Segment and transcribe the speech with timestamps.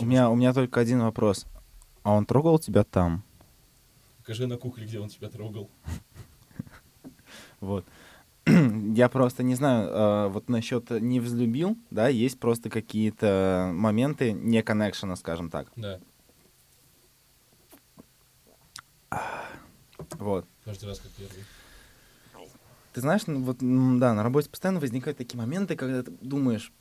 [0.00, 1.46] У меня, у меня только один вопрос.
[2.02, 3.22] А он трогал тебя там?
[4.18, 5.70] Покажи на кукле, где он тебя трогал.
[7.60, 7.84] Вот.
[8.46, 14.62] Я просто не знаю, э, вот насчет не взлюбил, да, есть просто какие-то моменты не
[14.62, 15.70] коннекшена, скажем так.
[15.76, 16.00] Да.
[20.18, 20.46] Вот.
[20.64, 21.44] Каждый раз как первый.
[22.94, 26.72] Ты знаешь, ну, вот, да, на работе постоянно возникают такие моменты, когда ты думаешь,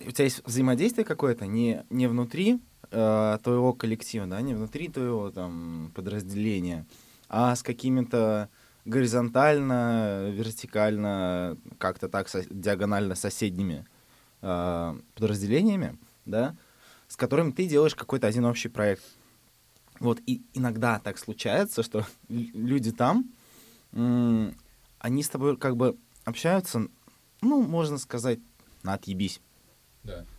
[0.00, 2.60] у тебя есть взаимодействие какое-то не, не внутри
[2.90, 6.86] э, твоего коллектива, да, не внутри твоего там подразделения,
[7.28, 8.48] а с какими-то
[8.84, 13.86] горизонтально, вертикально, как-то так, со- диагонально соседними
[14.42, 16.54] э, подразделениями, да,
[17.08, 19.02] с которыми ты делаешь какой-то один общий проект.
[19.98, 23.30] Вот, и иногда так случается, что лю- люди там,
[23.92, 26.86] они с тобой как бы общаются,
[27.40, 28.38] ну, можно сказать,
[28.82, 29.40] на отъебись.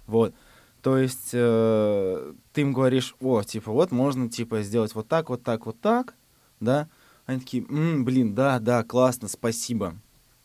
[0.06, 0.34] Вот.
[0.82, 5.44] То есть э, ты им говоришь, о, типа, вот можно, типа, сделать вот так, вот
[5.44, 6.16] так, вот так,
[6.60, 6.88] да?
[7.26, 9.96] Они такие, «М, блин, да, да, классно, спасибо.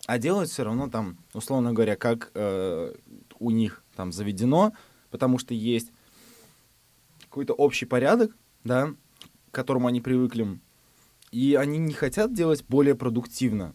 [0.06, 2.94] А делают все равно там, условно говоря, как э,
[3.38, 4.72] у них там заведено,
[5.10, 5.92] потому что есть
[7.24, 8.94] какой-то общий порядок, да,
[9.50, 10.58] к которому они привыкли,
[11.30, 13.74] и они не хотят делать более продуктивно.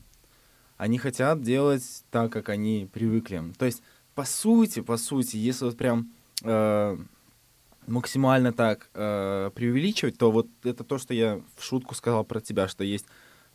[0.75, 3.53] Они хотят делать так, как они привыкли.
[3.57, 3.81] То есть,
[4.17, 6.11] по сути, по сути, если вот прям
[6.43, 6.97] э,
[7.85, 12.67] максимально так э, преувеличивать, то вот это то, что я в шутку сказал про тебя,
[12.67, 13.05] что есть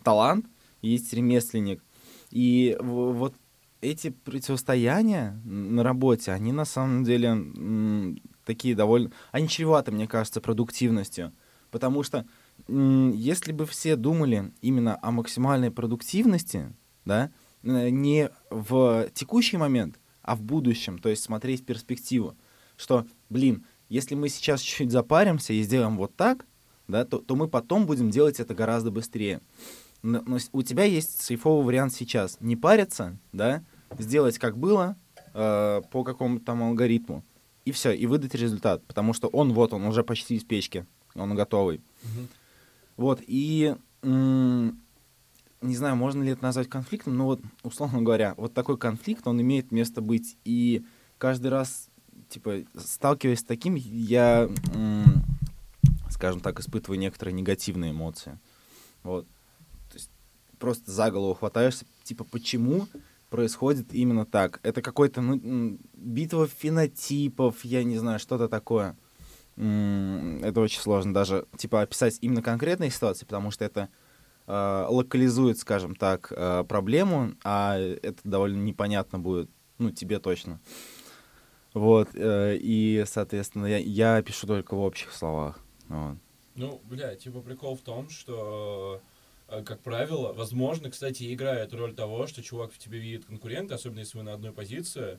[0.05, 0.46] талант,
[0.80, 1.83] есть ремесленник.
[2.30, 3.34] И вот
[3.80, 9.10] эти противостояния на работе, они на самом деле такие довольно...
[9.33, 11.33] Они чреваты, мне кажется, продуктивностью.
[11.72, 12.24] Потому что
[12.68, 16.72] если бы все думали именно о максимальной продуктивности,
[17.05, 17.33] да,
[17.64, 22.36] э, не в текущий момент, а в будущем, то есть смотреть перспективу,
[22.76, 26.46] что, блин, если мы сейчас чуть-чуть запаримся и сделаем вот так,
[26.88, 29.40] да, то, то мы потом будем делать это гораздо быстрее.
[30.02, 32.36] Но, но у тебя есть сейфовый вариант сейчас.
[32.40, 33.62] Не париться, да,
[33.98, 34.96] сделать как было,
[35.32, 37.24] э, по какому-то там алгоритму,
[37.64, 38.84] и все, и выдать результат.
[38.84, 41.80] Потому что он, вот он, уже почти из печки, он готовый.
[42.02, 42.28] Мгм.
[42.96, 44.81] Вот, и м,
[45.62, 49.40] не знаю, можно ли это назвать конфликтом, но вот, условно говоря, вот такой конфликт, он
[49.40, 50.36] имеет место быть.
[50.45, 50.84] И
[51.18, 51.89] каждый раз,
[52.28, 54.50] типа, сталкиваясь с таким, я,
[56.11, 58.39] скажем так, испытываю некоторые негативные эмоции.
[59.02, 59.27] Вот.
[59.89, 60.11] То есть
[60.58, 62.89] просто за голову хватаешься, типа, почему
[63.30, 64.61] происходит именно так?
[64.62, 68.96] Это какой-то, ну, битва фенотипов, я не знаю, что-то такое.
[69.56, 73.89] Это очень сложно даже, типа, описать именно конкретные ситуации, потому что это
[74.47, 79.48] локализует, скажем так, э, проблему, а это довольно непонятно будет,
[79.79, 80.61] ну, тебе точно.
[81.75, 85.58] Вот, э, и, соответственно, я, я пишу только в общих словах.
[85.89, 86.19] Вот.
[86.55, 89.01] Ну, бля, типа прикол в том, что,
[89.48, 94.01] э, как правило, возможно, кстати, играет роль того, что чувак в тебе видит конкурента, особенно
[94.01, 95.19] если вы на одной позиции,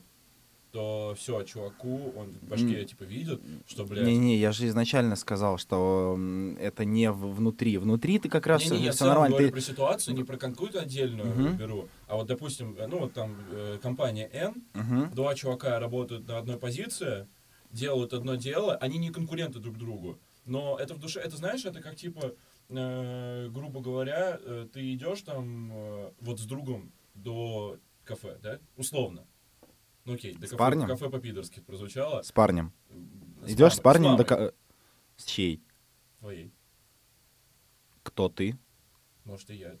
[0.74, 5.56] то все, чуваку, он в башке, типа, видит, что, блядь, Не-не, я же изначально сказал,
[5.56, 6.18] что
[6.58, 7.78] это не внутри.
[7.78, 9.36] Внутри ты как раз Не-не, я в все нормально.
[9.36, 9.52] говорю Ты...
[9.52, 11.56] про ситуацию, не про какую-то отдельную Мгм.
[11.56, 15.14] беру, а вот, допустим, ну вот там э, компания N, Мгм.
[15.14, 17.28] два чувака работают на одной позиции,
[17.70, 21.80] делают одно дело, они не конкуренты друг другу, но это в душе, это знаешь, это
[21.80, 22.34] как типа,
[22.68, 29.24] э, грубо говоря, э, ты идешь там э, вот с другом до кафе, да, условно.
[30.04, 30.86] Ну окей, до С кафе, парнем?
[30.88, 32.22] кафе по-пидорски прозвучало.
[32.22, 32.72] С парнем.
[32.90, 34.24] М, Идешь с парнем мамой до...
[34.24, 34.54] ка-
[35.16, 35.62] С чьей?
[36.20, 36.52] твоей.
[38.02, 38.58] Кто ты?
[39.24, 39.76] Может и я,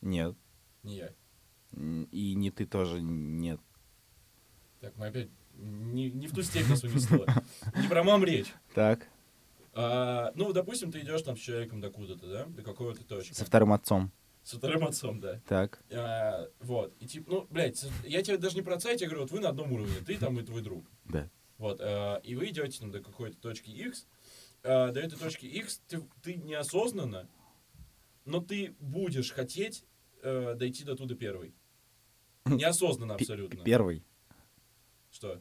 [0.00, 0.36] Нет.
[0.84, 1.12] не я.
[2.12, 3.60] И не ты тоже нет.
[4.80, 7.26] Так, мы опять не, не в ту степь нас унесло.
[7.76, 8.52] Не про мам речь.
[8.74, 9.08] Так.
[9.72, 12.44] А, ну, допустим, ты идешь там с человеком до куда-то, да?
[12.46, 13.32] До какой-то точки.
[13.32, 14.12] Со вторым отцом.
[14.44, 15.40] Со вторым отцом, да.
[15.48, 15.82] Так.
[15.90, 16.94] А, вот.
[17.00, 19.32] И типа, ну, блядь, с- я тебе даже не про отца, я тебе говорю, вот
[19.32, 20.84] вы на одном уровне, ты там и твой друг.
[21.06, 21.28] Да.
[21.58, 21.80] Вот.
[21.80, 24.06] а, и вы идете там до какой-то точки X.
[24.62, 27.26] а, до этой точки X ты, ты неосознанно,
[28.26, 29.84] но ты будешь хотеть
[30.22, 31.54] э, дойти до туда первый.
[32.44, 33.62] Неосознанно абсолютно.
[33.64, 34.04] Первый.
[35.10, 35.40] Что?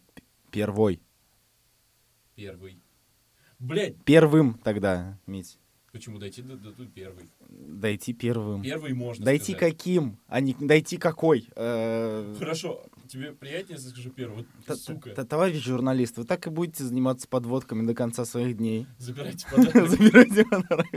[0.51, 1.01] Первой.
[2.35, 2.81] Первый.
[3.59, 5.57] Блядь, Первым тогда, Мить.
[5.93, 7.29] Почему дойти до, до туда первый?
[7.49, 8.61] Дойти первым.
[8.63, 9.77] Первый можно Дойти сказать.
[9.77, 11.47] каким, а не дойти какой.
[11.55, 14.37] Э, Хорошо, тебе приятнее, если скажу первый?
[14.39, 18.57] Вот, т- сука, т- Товарищ журналист, вы так и будете заниматься подводками до конца своих
[18.57, 18.87] дней.
[18.97, 19.89] забирайте подарок.
[19.89, 20.87] Забирайте подарок.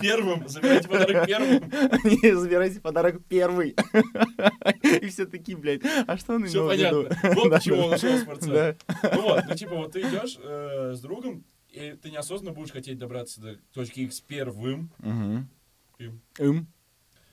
[0.00, 1.62] Первым, забирайте подарок первым.
[2.04, 3.70] Не, забирайте подарок первый.
[5.00, 7.08] И все такие, блядь, а что он Все имел в виду?
[7.22, 7.34] понятно.
[7.40, 8.10] Вот почему он ушел.
[8.52, 8.76] Да.
[9.14, 12.98] Ну вот, ну типа вот ты идешь э, с другом, и ты неосознанно будешь хотеть
[12.98, 14.90] добраться до точки X первым.
[14.98, 15.48] Мгм.
[15.98, 16.20] Им.
[16.38, 16.66] Им.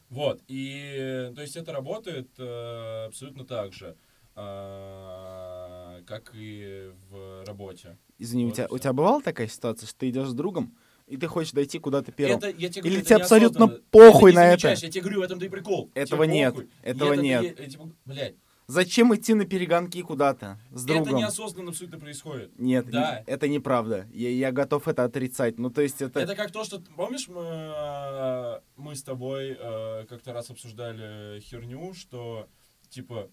[0.09, 3.95] Вот, и э, то есть это работает э, абсолютно так же,
[4.35, 7.97] а, как и в работе.
[8.17, 10.75] Извини, у Вот и тебя, у тебя бывала такая ситуация, что ты идешь с другом,
[11.05, 12.37] и ты хочешь дойти куда-то первым?
[12.37, 14.69] Это, я тебе Или говорю, тебе это абсолютно похуй Ты на это?
[14.69, 15.91] Я тебе говорю, в этом-то и прикол.
[15.93, 16.65] Этого Тебе нет, похуй.
[16.65, 17.43] И этого это-то нет.
[17.43, 18.35] е- я типа, блядь,
[18.69, 21.15] Зачем идти на перегонки куда-то с это другом?
[21.15, 22.51] неосознанно абсолютно происходит.
[22.59, 23.19] Нет, Да.
[23.19, 24.07] не- это неправда.
[24.13, 25.57] Я, я готов это отрицать.
[25.57, 26.19] Ну, то есть это...
[26.19, 26.79] Это как то, что...
[26.95, 32.47] Помнишь, мы, э, мы с тобой э, как-то раз обсуждали херню, что,
[32.89, 33.31] типа,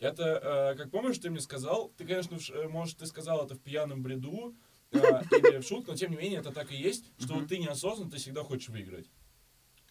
[0.00, 3.60] это, э, как помнишь, ты мне сказал, ты, конечно, э, может, ты сказал это в
[3.60, 4.56] пьяном бреду
[4.90, 8.10] э, или в шутку, но тем не менее это так и есть, что ты неосознанно,
[8.10, 9.06] ты всегда хочешь выиграть.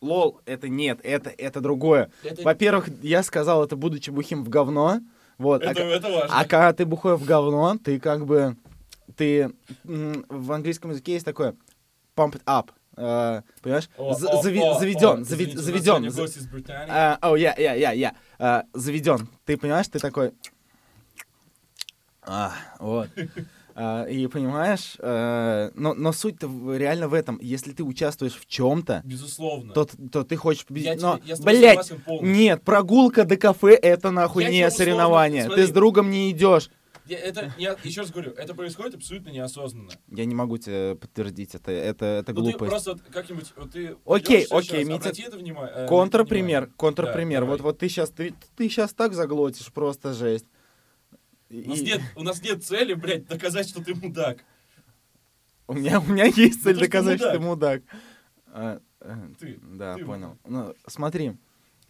[0.01, 2.11] Лол, это нет, это, это другое.
[2.23, 4.99] Это, Во-первых, я сказал это, будучи бухим в говно.
[5.37, 5.61] Вот.
[5.61, 6.39] а это, ка- это важно.
[6.39, 8.55] А когда ты бухой в говно, ты как бы...
[9.15, 9.51] Ты...
[9.83, 11.55] В английском языке есть такое
[12.15, 12.69] pump it up.
[12.97, 13.89] э, понимаешь?
[13.97, 16.03] З- о, зави- о, заведен, нас заведен.
[16.89, 18.15] А, О, я, я, я, я.
[18.39, 19.27] А, Заведен.
[19.45, 20.33] Ты понимаешь, ты такой...
[22.23, 23.09] А, вот.
[23.75, 27.39] А, И понимаешь, э, но, но суть-то реально в этом.
[27.41, 29.73] Если ты участвуешь в чем-то, Безусловно.
[29.73, 30.91] то, то ты хочешь я, победить.
[30.93, 31.91] тебе- Но, я с тобой блядь,
[32.21, 35.45] нет, прогулка до кафе это нахуй Я не тебе соревнование.
[35.45, 35.63] смотри.
[35.63, 36.69] Ты с другом не идешь.
[37.07, 39.89] Я, это, я еще раз говорю, это происходит абсолютно неосознанно.
[40.09, 42.69] Я не могу тебе подтвердить, это, это, это Ну, ты глупость.
[42.69, 46.73] просто вот как-нибудь, вот ты Окей, окей, Митя, это внима- э, Контрпример, внимание.
[46.77, 47.41] контрпример.
[47.41, 47.71] Да, вот, давай.
[47.73, 50.45] вот ты сейчас, ты, ты сейчас так заглотишь, просто жесть.
[51.51, 54.37] И- У нас, нет, у нас нет цели, блядь, доказать, что ты мудак.
[55.67, 57.83] у меня, у меня есть цель Ну, то, что доказать, что ты мудак.
[58.47, 59.59] А, э, Ты.
[59.61, 60.37] да, ты понял.
[60.45, 61.33] Ну, смотри.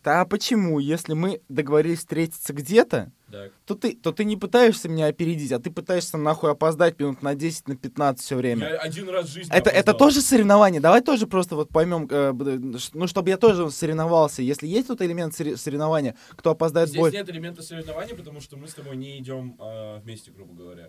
[0.03, 3.51] Да почему, если мы договорились встретиться где-то, Так.
[3.65, 7.35] то ты, то ты не пытаешься меня опередить, а ты пытаешься нахуй опоздать минут на
[7.35, 8.67] 10, на 15 все время.
[8.69, 10.81] Я один раз в жизни Это, это тоже соревнование.
[10.81, 12.33] Давай тоже просто вот поймем, э,
[12.79, 14.41] ш- ну, чтобы я тоже соревновался.
[14.41, 17.17] Если есть тут элемент соревнования, кто опоздает Здесь больше.
[17.17, 20.87] нет элемента соревнования, потому что мы с тобой не идем а, вместе, грубо говоря.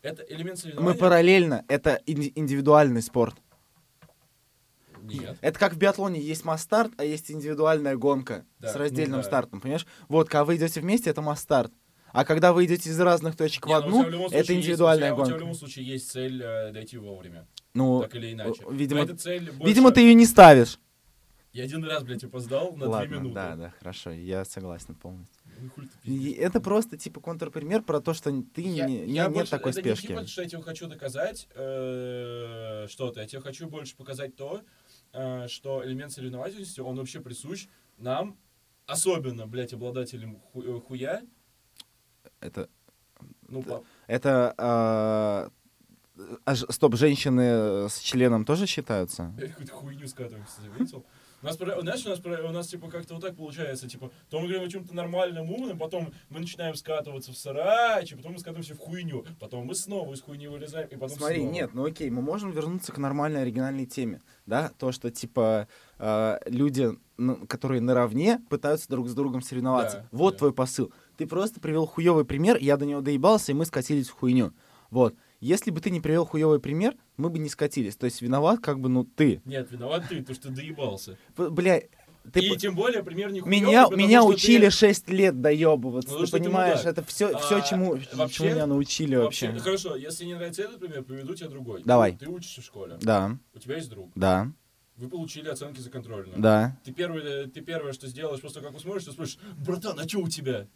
[0.00, 0.92] Это элемент соревнования.
[0.92, 1.64] Мы параллельно.
[1.66, 3.34] Это ин- индивидуальный спорт.
[5.04, 5.36] Нет.
[5.40, 6.20] Это как в биатлоне.
[6.20, 9.22] Есть масс-старт, а есть индивидуальная гонка Да, с ну раздельным да.
[9.24, 9.86] стартом, понимаешь?
[10.08, 11.72] Вот, когда вы идете вместе, это масс-старт.
[12.12, 14.28] А когда вы идете из разных точек в Не, ну, у одну, тебя в это
[14.30, 15.40] случае есть- индивидуальная у тебя, У тебя в гонка.
[15.40, 17.46] любом случае есть цель э, дойти вовремя.
[17.74, 18.62] Ну, так или иначе.
[18.70, 20.78] видимо- Но эта цель больше- видимо, ты ее не ставишь.
[21.52, 23.34] Я один раз, блядь, опоздал на Ладно, минуты.
[23.34, 25.40] да, да, хорошо, я согласен полностью.
[25.76, 29.32] Ну, И это просто типа контрпример про то, что ты Я- не, не- я нет
[29.32, 30.06] больше- такой это спешки.
[30.12, 33.20] Не типа, что я тебе хочу доказать э, что-то.
[33.20, 34.62] Я тебе хочу больше показать то,
[35.48, 37.68] что элемент соревновательности, он вообще присущ
[37.98, 38.36] нам,
[38.86, 41.22] особенно, блядь, обладателям ху- э, хуя.
[42.40, 42.68] Это,
[43.48, 45.48] Ну, по- это а,
[46.44, 49.32] а ж- стоп, женщины с членом тоже считаются?
[49.38, 51.04] я какую-то хуйню скатываемся, заметил.
[51.42, 54.48] У нас, знаешь, у нас, у нас, типа, как-то вот так получается, типа, то мы
[54.48, 58.74] говорим о чем-то нормальном, умном, потом мы начинаем скатываться в срач, и потом мы скатываемся
[58.74, 61.52] в хуйню, потом мы снова из хуйни вылезаем, и потом Смотри, снова.
[61.52, 66.40] нет, ну окей, мы можем вернуться к нормальной оригинальной теме, да, то, что типа а,
[66.46, 69.98] люди, ну, которые наравне, пытаются друг с другом соревноваться.
[69.98, 70.38] Да, вот да.
[70.38, 70.92] твой посыл.
[71.16, 74.52] Ты просто привел хуевый пример, я до него доебался, и мы скатились в хуйню.
[74.90, 75.14] Вот.
[75.40, 77.96] Если бы ты не привел хуевый пример, мы бы не скатились.
[77.96, 79.42] То есть виноват как бы, ну, ты.
[79.44, 81.18] Нет, виноват ты, то, что ты доебался.
[81.36, 81.82] Бля,
[82.32, 82.40] ты...
[82.40, 86.10] и по- тем более пример не Меня, хуёвый, потому меня учили ты- 6 лет доебываться,
[86.12, 86.92] Ну, ты ты понимаешь, мудак.
[86.98, 89.48] это все, А, все чему, вообще- чему меня научили вообще.
[89.48, 91.82] Вообще, хорошо, если не нравится этот пример, приведу тебе другой.
[91.84, 92.12] Давай.
[92.12, 94.50] Ты, ты учишься в школе, Да, у тебя есть друг, да,
[94.96, 96.38] вы получили оценки за контрольную.
[96.40, 100.20] да, Ты, первое, ты первое, что сделаешь того, как усмотришь, ты спросишь, братан, а что
[100.20, 100.66] у тебя?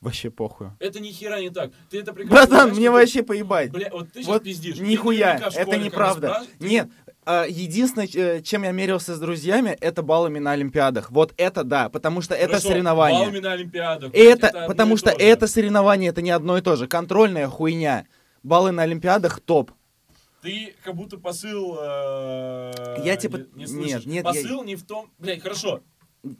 [0.00, 0.68] Вообще похуй.
[0.78, 1.70] Это ни хера не так.
[1.90, 3.70] Ты это прекрасно Братан, знаешь, мне вообще поебать.
[3.70, 4.76] Бля, вот ты сейчас Вот пиздишь.
[4.78, 6.42] Нихуя, это неправда.
[6.58, 6.88] ты- Нет,
[7.24, 11.10] а, единственное, ч- чем я мерился с друзьями, это баллами на Олимпиадах.
[11.10, 13.20] Вот это да, потому что это Хорошо, соревнование.
[13.20, 14.10] баллами на Олимпиадах.
[14.14, 15.24] Это, одно потому что то же.
[15.26, 16.86] это соревнование, это не одно и то же.
[16.86, 18.06] Контрольная хуйня.
[18.42, 19.72] Баллы на Олимпиадах топ.
[20.42, 21.76] Ты как будто посыл...
[21.80, 24.06] э, Я типа- Не, не нет, слышишь.
[24.06, 25.10] нет, я- Посыл не в том...
[25.18, 25.80] Блядь, хорошо.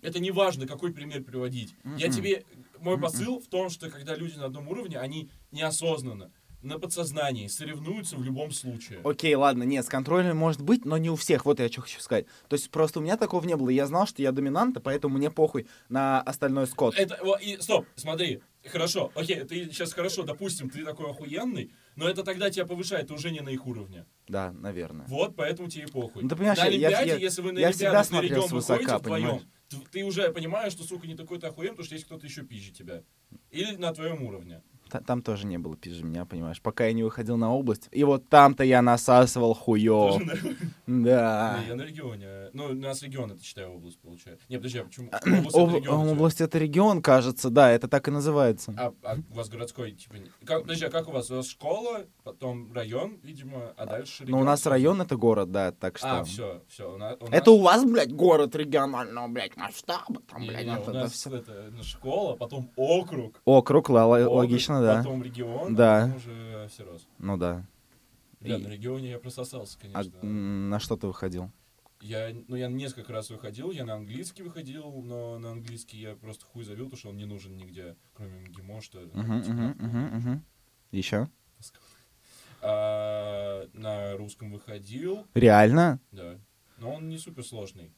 [0.02, 1.74] Это не важно, какой пример приводить.
[1.96, 2.16] Я Мгм.
[2.16, 2.44] тебе...
[2.80, 6.30] Мой посыл в том, что когда люди на одном уровне, они неосознанно,
[6.60, 9.00] на подсознании соревнуются в любом случае.
[9.04, 11.44] Окей, ладно, нет, с контрольной может быть, но не у всех.
[11.46, 12.26] Вот я что хочу сказать.
[12.48, 13.68] То есть просто у меня такого не было.
[13.68, 16.96] Я знал, что я доминант, и поэтому мне похуй на остальной скот.
[16.98, 22.08] Это, во- и, стоп, смотри, хорошо, окей, ты сейчас хорошо, допустим, ты такой охуенный, Но
[22.08, 24.04] это тогда тебя повышает, ты уже не на их уровне.
[24.28, 25.04] Да, наверное.
[25.08, 26.22] Вот, поэтому тебе и похуй.
[26.22, 28.74] Ну, ты понимаешь, на я- Олимпиаде, я- если вы на я всегда смотрел регион свысока,
[28.74, 29.40] выходите вдвоем,
[29.92, 33.02] ты уже понимаешь, что, сука, не такой-то охуен, потому что есть кто-то еще пизже тебя.
[33.50, 34.62] Или на твоем уровне.
[34.90, 37.88] Та- Там тоже не было пизжи меня, понимаешь, пока я не выходил на область.
[37.92, 40.18] И вот там-то я насасывал хуё.
[40.88, 41.58] Да.
[41.60, 42.48] Не, я на регионе.
[42.54, 44.46] Ну, у нас регион, это считаю, область получается.
[44.48, 45.10] Не, подожди, а почему?
[45.12, 46.08] А, Область это регион?
[46.08, 48.74] Область это регион, кажется, да, это так и называется.
[48.78, 51.30] А, а у вас городской, типа, не- как, подожди, а как у вас?
[51.30, 54.38] У вас школа, потом район, видимо, а дальше регион?
[54.38, 56.20] Ну, у нас район это город, да, так что...
[56.20, 56.94] А, все, все.
[56.94, 60.72] У нас, у Это у вас, блядь, город регионального, блядь, масштаба, там, Не, блядь, не,
[60.72, 63.42] это- у нас это ну, школа, потом округ.
[63.44, 64.98] Округ, логично, да.
[64.98, 65.96] Потом регион, Да.
[65.96, 67.06] а потом уже Всерос.
[67.18, 67.66] Ну да.
[68.46, 70.16] И- на регионе я прососался, А конечно.
[70.22, 71.50] м, на что ты выходил?
[72.00, 76.44] Я, ну, я несколько раз выходил, я на английский выходил, но на английский я просто
[76.46, 79.08] хуй завел, потому что он не нужен нигде, кроме МГИМО, что ли.
[79.10, 80.44] Типа, мгм.
[80.92, 81.28] Еще?
[82.60, 86.00] А, на русском выходил, Реально?
[86.12, 86.38] да.
[86.78, 87.92] Но он не супер сложный.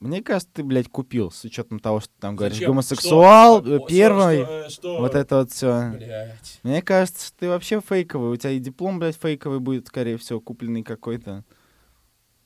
[0.00, 2.70] Мне кажется, ты, блядь, купил, с учетом того, что ты там говоришь, Зачем?
[2.70, 3.76] гомосексуал, Что?
[3.76, 5.90] э, первый, что- что- вот это вот все.
[5.90, 6.60] Блядь.
[6.62, 10.40] Мне кажется, что ты вообще фейковый, у тебя и диплом, блядь, фейковый будет, скорее всего,
[10.40, 11.44] купленный какой-то.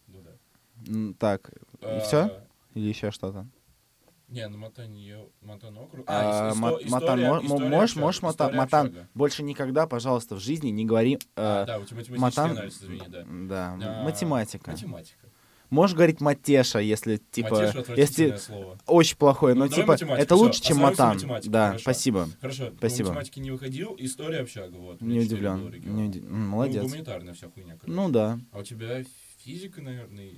[0.09, 1.15] Ну да.
[1.19, 2.43] Так, и А, все?
[2.75, 3.47] Или еще что-то?
[4.29, 5.19] Не, на Матане я...
[5.43, 6.07] Матан округ.
[6.09, 9.09] А, Матан, история- мо- можешь, можешь, Матан, общага.
[9.13, 11.19] больше никогда, пожалуйста, в жизни не говори...
[11.37, 12.51] А, э, да, у тебя математический Матан...
[12.53, 13.27] анализ, извини, да.
[13.29, 14.71] Да, А, математика.
[14.71, 15.22] Математика.
[15.73, 18.79] Можешь говорить матеша, если, типа, Матеша если слово.
[18.87, 21.19] очень плохое, но, Ну, давай типа, математику, это всё, лучше, чем матан.
[21.47, 21.83] Да, хорошо.
[21.83, 22.29] спасибо.
[22.43, 23.09] Хорошо, Спасибо.
[23.09, 25.01] по математике не выходил, история общага, вот.
[25.01, 25.71] Не удивлен.
[25.85, 26.83] Не уди- Ну, Молодец.
[26.83, 27.91] гуманитарная вся хуйня, короче.
[28.01, 28.39] Ну да.
[28.53, 29.03] А у тебя
[29.43, 30.29] физика, наверное,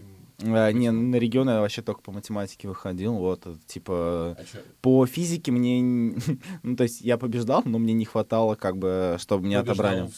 [0.42, 3.14] А, не, на регион я вообще только по математике выходил.
[3.14, 4.44] Вот, э, типа, а
[4.82, 6.14] по физике мне...
[6.62, 10.10] Ну, то есть я побеждал, но мне не хватало, как бы, чтобы меня Побеждал отобрали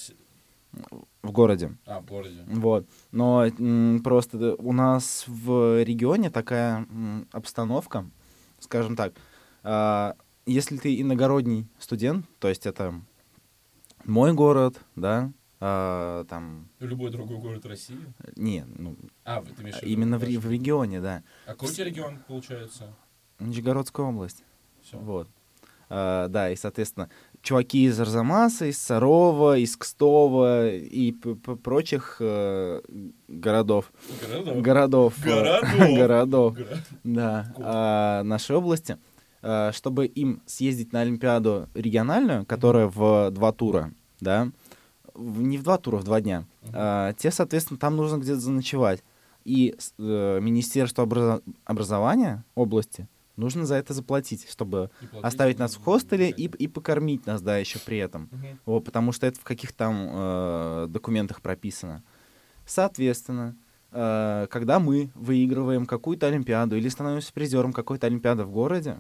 [1.23, 1.77] в городе.
[1.87, 2.43] А, в городе.
[2.47, 2.87] Вот.
[3.13, 8.09] Но м, просто у нас в регионе такая м, обстановка,
[8.61, 9.15] скажем так,
[9.63, 10.17] а,
[10.47, 13.01] если ты иногородний студент, то есть это
[14.05, 17.99] мой город, да, а, там, Любой другой город России.
[18.37, 22.19] не, ну, А, ты имеешь именно в, в регионе, да, А какой у тебя регион,
[22.21, 22.95] получается?
[23.41, 24.45] Нижегородская область,
[24.83, 24.99] Все.
[24.99, 25.29] вот.
[25.89, 27.11] А, да, и, соответственно,
[27.47, 32.81] чуваки из Арзамаса, из Сарова, из Кстова и прочих э,
[33.29, 34.63] городов, Городов.
[34.63, 36.57] городов, э, Городов.
[37.05, 38.99] да, а, нашей области,
[39.43, 44.51] а, чтобы им съездить на Олимпиаду региональную, которая в два тура, да,
[45.15, 49.05] в- не в два тура, в два дня, а, те, соответственно, там нужно где-то заночевать.
[49.45, 53.07] И э, Министерство образо- образования области
[53.37, 57.59] нужно за это заплатить, чтобы платить оставить нас в хостеле и, и покормить нас, да,
[57.59, 58.29] еще при этом.
[58.33, 58.59] Мгм.
[58.65, 62.03] Вот, потому что это в каких там э, документах прописано.
[62.67, 63.57] Соответственно,
[63.93, 68.99] э, когда мы выигрываем какую-то Олимпиаду или становимся призером какой-то Олимпиады в городе,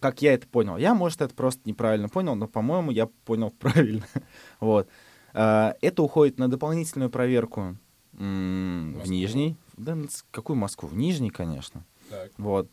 [0.00, 4.04] как я это понял, я, может, это просто неправильно понял, но, по-моему, я понял правильно.
[4.60, 4.88] вот.
[5.32, 7.76] Э, это уходит на дополнительную проверку
[8.18, 9.08] м, в?
[9.08, 9.56] Нижний.
[9.76, 9.96] Да,
[10.30, 10.88] какую Москву?
[10.88, 11.84] В Нижний, конечно.
[12.10, 12.30] Так.
[12.38, 12.68] Вот.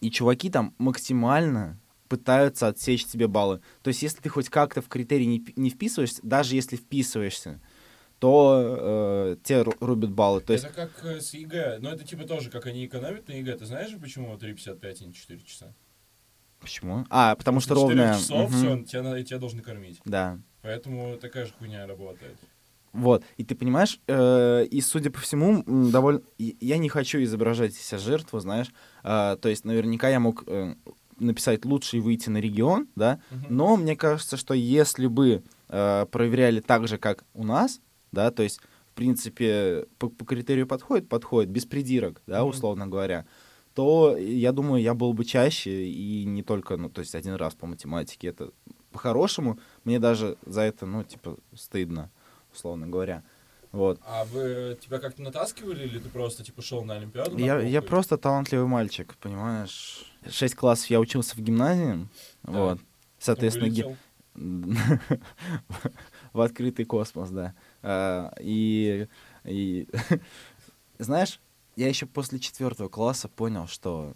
[0.00, 1.78] И чуваки там максимально
[2.08, 3.60] пытаются отсечь тебе баллы.
[3.82, 7.60] То есть, если ты хоть как-то в критерий не, не вписываешься, даже если вписываешься,
[8.18, 10.40] то э, ру- рубят баллы.
[10.40, 11.78] То есть, это как э, с ЕГЭ.
[11.80, 13.58] Но это типа тоже, как они экономят на ЕГЭ.
[13.58, 15.74] Ты знаешь почему 3,55, а не 4 часа?
[16.60, 17.06] почему?
[17.08, 18.18] А, потому что После 4 ровная.
[18.18, 18.84] часов Мгм.
[18.84, 20.00] все, тебя, тебя должны кормить.
[20.04, 20.40] Да.
[20.62, 22.36] Поэтому такая же хуйня работает.
[22.92, 23.24] Вот.
[23.36, 26.22] И ты понимаешь, э, и судя по всему, довольно.
[26.38, 28.72] Я не хочу изображать из себя жертву, знаешь.
[29.02, 30.74] А, то есть, наверняка я мог э,
[31.18, 33.20] написать лучше и выйти на регион, да.
[33.30, 33.46] Мгм.
[33.50, 37.80] Но мне кажется, что если бы э, проверяли так же, как у нас,
[38.12, 38.60] да, то есть,
[38.92, 42.50] в принципе, по, по критерию подходит, подходит, без придирок, да, Мгм.
[42.50, 43.26] условно говоря,
[43.74, 47.54] то, я думаю, я был бы чаще и не только, ну, то есть, один раз
[47.54, 48.28] по математике.
[48.28, 48.50] Это
[48.90, 52.10] по-хорошему, мне даже за это, ну, типа, стыдно,
[52.52, 53.22] условно говоря.
[53.70, 54.00] Вот.
[54.06, 57.36] А вы тебя как-то натаскивали, или ты просто типа шел на Олимпиаду?
[57.36, 57.88] на Я, я похуй?
[57.88, 60.04] просто талантливый мальчик, понимаешь?
[60.28, 62.08] Шесть классов я учился в гимназии,
[62.44, 62.52] Да.
[62.52, 62.80] вот.
[63.18, 63.84] Соответственно, ги-
[66.32, 67.54] в открытый космос, да.
[67.82, 69.06] А, И,
[69.44, 69.88] и
[70.98, 71.40] знаешь,
[71.76, 74.14] я еще после четвертого класса понял, что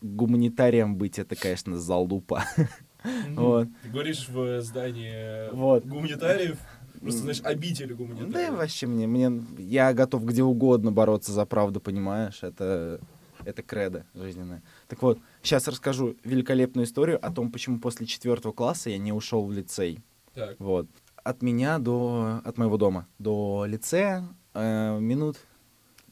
[0.00, 2.44] гуманитарием быть это, конечно, залупа.
[3.04, 3.34] Мгм.
[3.36, 3.68] Вот.
[3.82, 5.84] Ты говоришь в здании Вот.
[5.84, 6.58] гуманитариев,
[7.04, 8.54] просто, знаешь, обители Да и гуманитариев.
[8.54, 12.42] вообще мне, мне, я готов где угодно бороться за правду, понимаешь?
[12.42, 13.00] Это,
[13.44, 14.62] это кредо жизненное.
[14.88, 19.44] Так вот, сейчас расскажу великолепную историю о том, почему после четвертого класса я не ушел
[19.46, 20.00] в лицей.
[20.34, 20.88] Так, Вот.
[21.22, 25.36] от меня до, от моего дома до лицея э, минут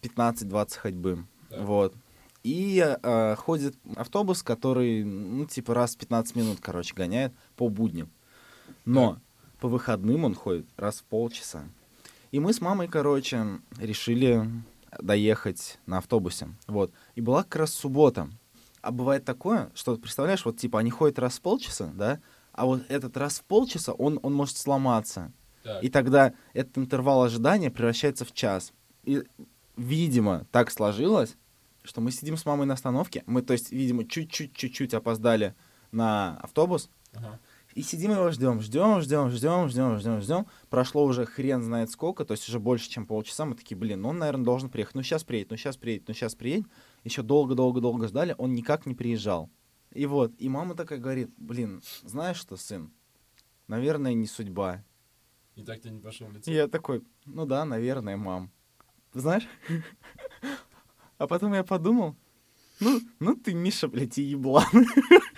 [0.03, 1.25] 15-20 ходьбы.
[1.51, 1.61] Так.
[1.61, 1.95] Вот.
[2.45, 8.11] И э, ходит автобус, который, ну, типа, раз в 15 минут, короче, гоняет по будням.
[8.85, 9.19] Но
[9.63, 11.63] по выходным он ходит раз в полчаса.
[12.33, 14.45] И мы с мамой, короче, решили
[14.99, 16.49] доехать на автобусе.
[16.67, 16.93] Вот.
[17.15, 18.29] И была как раз суббота.
[18.81, 22.19] А бывает такое, что, представляешь, вот, типа, они ходят раз в полчаса, да,
[22.51, 25.31] а вот этот раз в полчаса, он, он может сломаться.
[25.63, 25.85] Так.
[25.85, 28.73] И тогда этот интервал ожидания превращается в час.
[29.05, 29.23] И,
[29.77, 31.37] видимо, так сложилось,
[31.85, 33.23] что мы сидим с мамой на остановке.
[33.27, 35.55] Мы, то есть, видимо, чуть-чуть, чуть-чуть опоздали
[35.93, 36.91] на автобус.
[37.13, 37.39] Ага.
[37.75, 40.47] И сидим его ждем, ждем, ждем, ждем, ждем, ждем, ждем.
[40.69, 43.45] Прошло уже хрен знает сколько, то есть уже больше, чем полчаса.
[43.45, 44.95] Мы такие, блин, ну он, наверное, должен приехать.
[44.95, 46.67] Ну сейчас приедет, ну сейчас приедет, ну сейчас приедет.
[47.05, 49.51] Еще долго-долго-долго ждали, он никак не приезжал.
[49.93, 52.93] И вот, и мама такая говорит, блин, знаешь что, сын,
[53.69, 54.85] наверное, не судьба.
[55.55, 56.53] И так ты не пошел в И лице.
[56.53, 58.51] я такой, ну да, наверное, мам.
[59.13, 59.47] Знаешь?
[61.19, 62.17] А потом я подумал,
[62.81, 64.65] ну, ну ты, Миша, блядь, и еблан.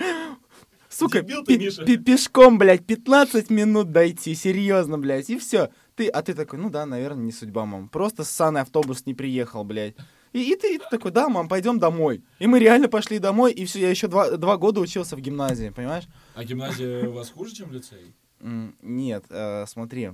[0.95, 1.85] Сука, ты, Миша.
[1.99, 5.71] пешком, блядь, 15 минут дойти, серьезно, блядь, и все.
[5.97, 7.89] Ты, а ты такой, ну да, наверное, не судьба, мам.
[7.89, 9.95] Просто ссаный автобус не приехал, блядь.
[10.33, 12.25] И, и ты, и ты такой, да, мам, пойдем домой.
[12.39, 15.71] И мы реально пошли домой, и все, я еще два, два года учился в гимназии,
[15.71, 16.05] понимаешь?
[16.35, 18.15] А гимназия у вас хуже, чем лицей?
[18.41, 20.11] Нет, э, смотри,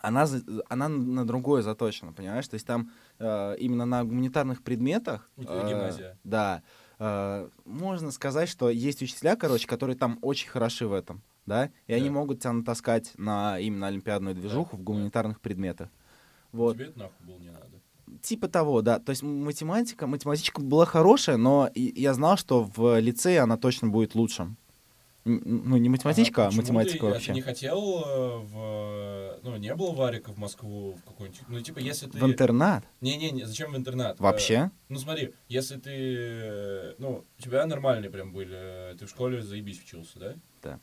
[0.00, 0.26] она,
[0.68, 2.48] она на другое заточена, понимаешь?
[2.48, 5.28] То есть там э, именно на гуманитарных предметах...
[5.36, 6.18] У тебя э, гимназия.
[6.24, 6.62] Да.
[7.00, 11.70] Э, можно сказать, что есть учителя, короче, которые там очень хороши в этом, да?
[11.88, 12.12] И они Да.
[12.14, 14.82] могут тебя натаскать на именно олимпиадную движуху да.
[14.82, 15.88] в гуманитарных предметах.
[16.52, 16.74] Вот.
[16.74, 17.66] Тебе это нахуй было не надо.
[18.22, 18.98] Типа того, да.
[18.98, 24.14] То есть математика, математичка была хорошая, но я знал, что в лицее она точно будет
[24.14, 24.54] лучше.
[25.24, 27.26] Ну, не математичка, а почему математика ты, а вообще.
[27.28, 29.38] Ты не хотел э, в...
[29.42, 31.40] Ну, не был Варика в Москву в какой-нибудь...
[31.48, 32.18] Ну, типа, если ты...
[32.18, 32.84] В интернат?
[33.00, 34.18] Не-не-не, зачем в интернат?
[34.18, 34.70] Э, Вообще?
[34.88, 35.90] Ну, смотри, если ты...
[35.92, 38.92] э, Ну, у тебя нормальные прям были...
[38.92, 40.34] э, Ты в школе заебись учился, да?
[40.62, 40.80] Да.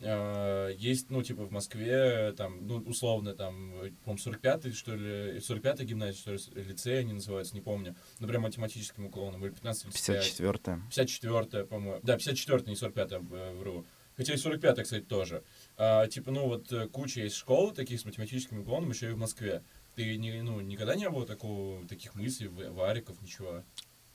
[0.00, 3.72] Э, Есть, ну, типа, в Москве, там, ну, условно, там,
[4.04, 7.96] по-моему, 45-й, что ли, 45-я гимназия, что ли, лицей они называются, не помню.
[8.20, 12.00] Например, математическим уклоном, или 15 или 54 54-я, по-моему.
[12.02, 13.84] Да, 54-я, не 45-я, э, вру.
[14.16, 15.44] Хотя и 45-я, кстати, тоже.
[15.76, 19.18] А, типа, ну вот э, куча есть школ таких с математическим уклоном еще и в
[19.18, 19.62] Москве.
[19.94, 23.62] Ты не, ну, никогда не было такого, таких мыслей, вариков, ничего?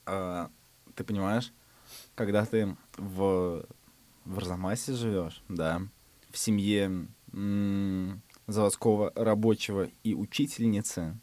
[0.06, 0.50] А,
[0.96, 1.54] ты понимаешь,
[2.16, 3.66] когда ты в,
[4.26, 5.82] в Арзамасе живешь, да,
[6.32, 11.18] в семье м, заводского рабочего и учительницы,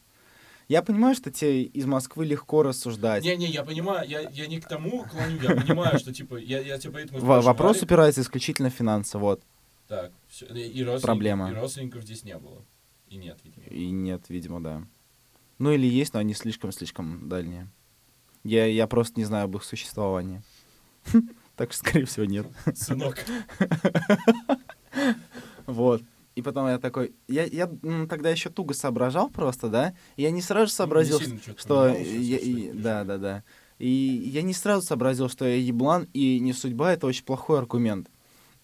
[0.68, 3.24] я понимаю, что тебе из Москвы легко рассуждать.
[3.24, 6.78] Не-не, я понимаю, я, я не к тому клоню, я понимаю, что, типа, я, я
[6.78, 9.42] тебя поэтому вопрос упирается исключительно в финансы, вот.
[9.88, 11.50] Так, всё, и, и родственников, Проблема.
[11.50, 12.62] и родственников здесь не было.
[13.08, 13.66] И нет, видимо.
[13.66, 14.82] И нет, видимо, да.
[15.58, 17.68] Ну или есть, но они слишком-слишком дальние.
[18.44, 20.42] Я, я просто не знаю об их существовании.
[21.60, 22.46] Так что, скорее всего, нет.
[22.74, 23.18] Сынок.
[25.66, 26.02] Вот.
[26.34, 27.66] И потом я такой, я, я
[28.08, 32.72] тогда еще туго соображал просто, да, я не сразу Ну, сообразил, не что я- и-
[32.72, 33.44] да, да, да.
[33.78, 33.86] И
[34.32, 38.08] я не сразу сообразил, что я еблан, и не судьба, это очень плохой аргумент.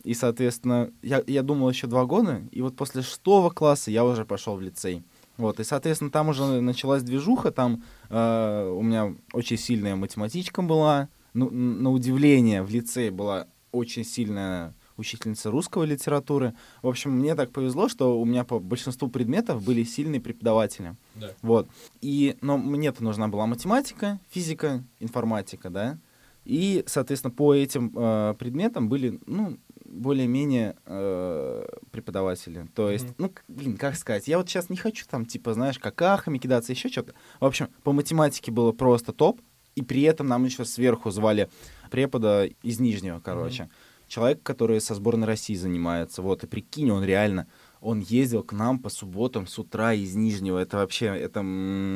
[0.04, 4.24] И, соответственно, я, я думал еще два года, и вот после шестого класса я уже
[4.24, 5.04] пошел в лицей.
[5.36, 11.10] Вот, и, соответственно, там уже началась движуха, там э, у меня очень сильная математичка была,
[11.36, 16.54] ну, на удивление, в лицее была очень сильная учительница русского литературы.
[16.80, 20.96] В общем, мне так повезло, что у меня по большинству предметов были сильные преподаватели.
[21.14, 21.32] Да.
[21.42, 21.68] Вот.
[22.00, 25.98] И, но мне-то нужна была математика, физика, информатика, да.
[26.46, 32.66] И, соответственно, по этим э, предметам были, ну, более-менее э, преподаватели.
[32.74, 33.14] То есть, Мгм.
[33.18, 36.88] ну, блин, как сказать, я вот сейчас не хочу там, типа, знаешь, какахами кидаться, еще
[36.88, 37.14] что-то.
[37.40, 39.40] В общем, по математике было просто топ,
[39.76, 41.48] и при этом нам еще сверху звали
[41.90, 43.68] препода из Нижнего, короче.
[44.08, 46.22] Человек, который со сборной России занимается.
[46.22, 47.46] Вот, и прикинь, он реально,
[47.80, 50.58] он ездил к нам по субботам с утра из Нижнего.
[50.58, 51.40] Это вообще, это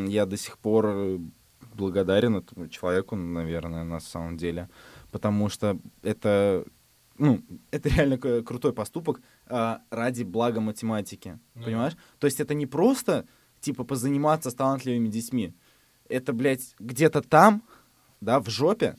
[0.08, 1.18] я до сих пор э,
[1.74, 4.68] благодарен этому человеку, наверное, на самом деле.
[5.12, 6.64] Потому что это,
[7.16, 11.38] ну, это реально крутой поступок а, ради блага математики.
[11.54, 11.62] Да.
[11.62, 11.96] понимаешь?
[12.18, 13.24] То есть это не просто,
[13.60, 15.54] типа, позаниматься с талантливыми детьми.
[16.10, 17.62] Это, блядь, где-то там,
[18.20, 18.96] да, в жопе,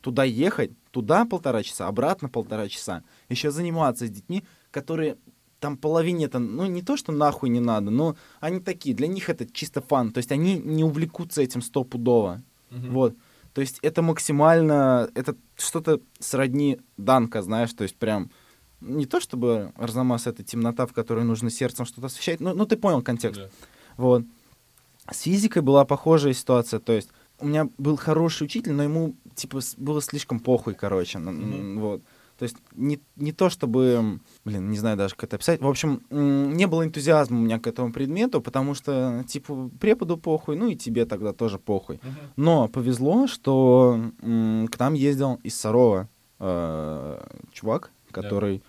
[0.00, 5.16] туда ехать, туда полтора часа, обратно полтора часа, еще заниматься с детьми, которые
[5.60, 9.30] там половине это, ну, не то, что нахуй не надо, но они такие, для них
[9.30, 12.92] это чисто фан, то есть они не увлекутся этим стопудово, Мгм.
[12.92, 13.14] вот.
[13.54, 18.30] То есть это максимально, это что-то сродни данка, знаешь, то есть прям
[18.80, 22.76] не то чтобы Арзамас— это темнота, в которой нужно сердцем что-то освещать, ну, ну ты
[22.76, 23.40] понял контекст.
[23.40, 23.48] Да.
[23.96, 24.24] Вот.
[25.10, 29.60] С физикой была похожая ситуация, то есть у меня был хороший учитель, но ему, типа,
[29.76, 31.80] было слишком похуй, короче, Мгм.
[31.80, 32.02] вот.
[32.38, 35.60] То есть не, не то чтобы, блин, не знаю даже, как это описать.
[35.60, 40.56] В общем, не было энтузиазма у меня к этому предмету, потому что, типа, преподу похуй,
[40.56, 42.00] ну и тебе тогда тоже похуй.
[42.02, 42.14] Мгм.
[42.36, 46.08] Но повезло, что к нам ездил из Сарова
[46.40, 48.62] э, чувак, который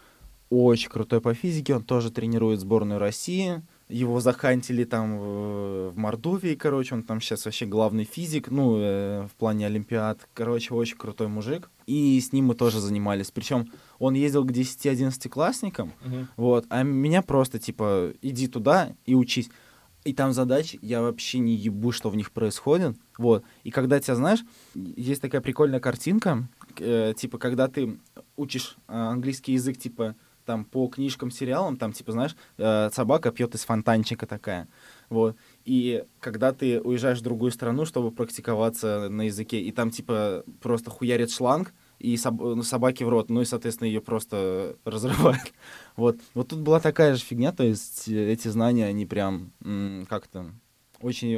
[0.51, 3.63] очень крутой по физике, он тоже тренирует сборную России.
[3.87, 9.27] Его захантили там в, в Мордовии, короче, он там сейчас вообще главный физик, ну, э,
[9.27, 10.27] в плане Олимпиад.
[10.33, 11.69] Короче, очень крутой мужик.
[11.85, 13.29] И с ним мы тоже занимались.
[13.29, 16.27] Причем он ездил к 10-11 классникам, Мгм.
[16.35, 19.49] вот, а меня просто, типа, иди туда и учись.
[20.03, 22.95] И там задачи, я вообще не ебу, что в них происходит.
[23.17, 23.43] Вот.
[23.63, 24.39] И когда тебя, знаешь,
[24.75, 26.47] есть такая прикольная картинка,
[26.79, 27.99] э, типа, когда ты
[28.35, 30.15] учишь э, английский язык, типа,
[30.45, 34.67] там, по книжкам, сериалам, там, типа, знаешь, э, собака пьет из фонтанчика такая.
[35.10, 35.36] Вот.
[35.65, 40.89] И когда ты уезжаешь в другую страну, чтобы практиковаться на языке, и там, типа, просто
[40.89, 45.53] хуярит шланг, и соб- ну, собаке в рот, ну и, соответственно, ее просто разрывает.
[45.95, 46.17] Вот.
[46.34, 49.51] Вот тут была такая же фигня, то есть э, эти знания, они прям
[50.08, 50.51] как-то
[51.01, 51.38] очень,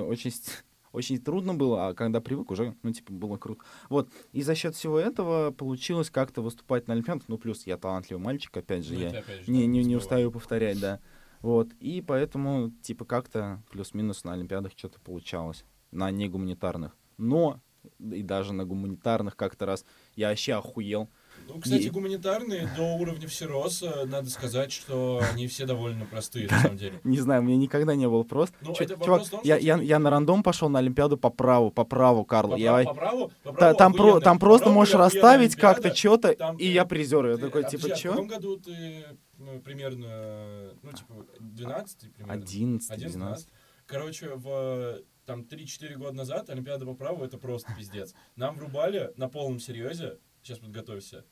[0.91, 3.63] очень, трудно было, а когда привык, уже, ну, типа, было круто.
[3.89, 4.09] Вот.
[4.31, 7.27] И за счет всего этого получилось как-то выступать на Олимпиадах.
[7.27, 10.31] Ну, плюс я талантливый мальчик, опять же, Ну, я опять же, не, не, не устаю
[10.31, 10.99] повторять, да.
[11.41, 11.69] Вот.
[11.79, 15.63] И поэтому, типа, как-то плюс-минус на Олимпиадах что-то получалось.
[15.91, 16.95] На негуманитарных.
[17.17, 17.61] Но
[17.99, 21.09] и даже на гуманитарных как-то раз я вообще охуел.
[21.47, 26.59] Ну, кстати, И- гуманитарные до уровня всероса, надо сказать, что они все довольно простые, на
[26.61, 26.99] самом деле.
[27.03, 28.55] Не знаю, мне никогда не был просто.
[28.61, 31.29] Ну, Чё- это чувак, том, я, что я, я на рандом пошел на Олимпиаду по
[31.29, 32.51] праву, по праву, Карл.
[32.51, 35.95] По, я, по праву, по та- праву там, про, там просто праву можешь расставить как-то
[35.95, 37.25] что-то, и ты- я призер.
[37.27, 39.05] Я Ты- такой, а, типа, подожди, а В каком году ты
[39.37, 42.33] ну, примерно, ну, типа, 12 примерно?
[42.33, 43.47] 11, 11, 12.
[43.85, 48.13] Короче, в там 3-4 года назад Олимпиада по праву это просто пиздец.
[48.35, 51.25] Нам врубали на полном серьезе, сейчас подготовься,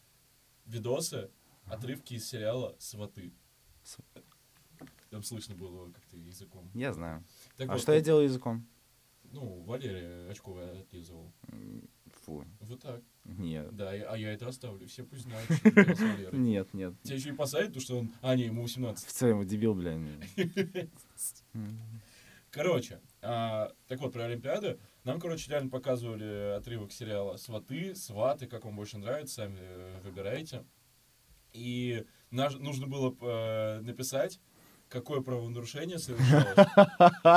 [0.66, 1.30] видосы,
[1.66, 3.34] отрывки из сериала «Сваты».
[5.10, 6.70] Там слышно было, как ты языком.
[6.74, 7.24] Я знаю.
[7.58, 8.68] Так А вот, что я делаю языком?
[9.32, 11.32] Ну, Валерия очковая отлизывал.
[12.24, 13.02] Фу, Вот так.
[13.26, 13.76] нет.
[13.76, 14.88] Да, а я это оставлю.
[14.88, 16.34] Все пусть знают, что делал.
[16.34, 16.94] Нет, нет.
[17.04, 18.12] Тебя еще и посадят, потому что он...
[18.22, 19.06] А, не, ему 18.
[19.08, 20.00] Все, ему дебил, бля.
[22.56, 24.80] Короче, а, так вот, про Олимпиады.
[25.04, 30.64] Нам, короче, реально показывали отрывок сериала «Сваты», «Сваты», как вам больше нравится, сами э, выбирайте.
[31.52, 34.40] И наш- нужно было э, написать,
[34.88, 36.58] какое правонарушение совершалось,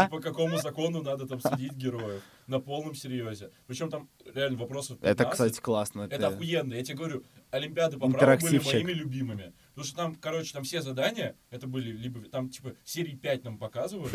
[0.07, 2.23] и по какому закону надо там судить героев.
[2.47, 3.51] На полном серьезе.
[3.67, 5.21] Причем там реально вопросов 15.
[5.21, 6.03] Это, кстати, классно.
[6.03, 6.75] Это охуенно.
[6.75, 9.53] Я тебе говорю, Олимпиады по праву были моими любимыми.
[9.71, 13.59] Потому что там, короче, там все задания, это были либо, там, типа, серии 5 нам
[13.59, 14.13] показывали.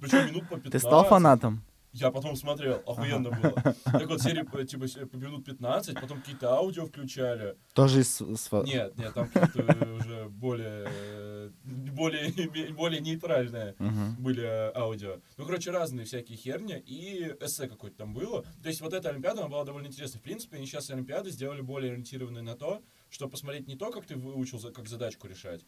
[0.00, 0.72] Причем минут по 15.
[0.72, 1.62] Ты стал фанатом?
[1.92, 3.74] Я потом смотрел, охуенно было.
[3.84, 7.56] Так вот, серии, по- типа, по минут 15, потом какие-то аудио включали.
[7.74, 8.20] Тоже из...
[8.64, 13.74] Нет, нет, там какие-то уже более, э, более, более нейтральные
[14.20, 15.16] были э, аудио.
[15.36, 18.44] Ну, короче, разные всякие херни, и эссе какое-то там было.
[18.62, 20.20] То есть вот эта Олимпиада, она была довольно интересна.
[20.20, 24.06] В принципе, они сейчас Олимпиады сделали более ориентированные на то, чтобы посмотреть не то, как
[24.06, 25.64] ты выучил, как задачку решать,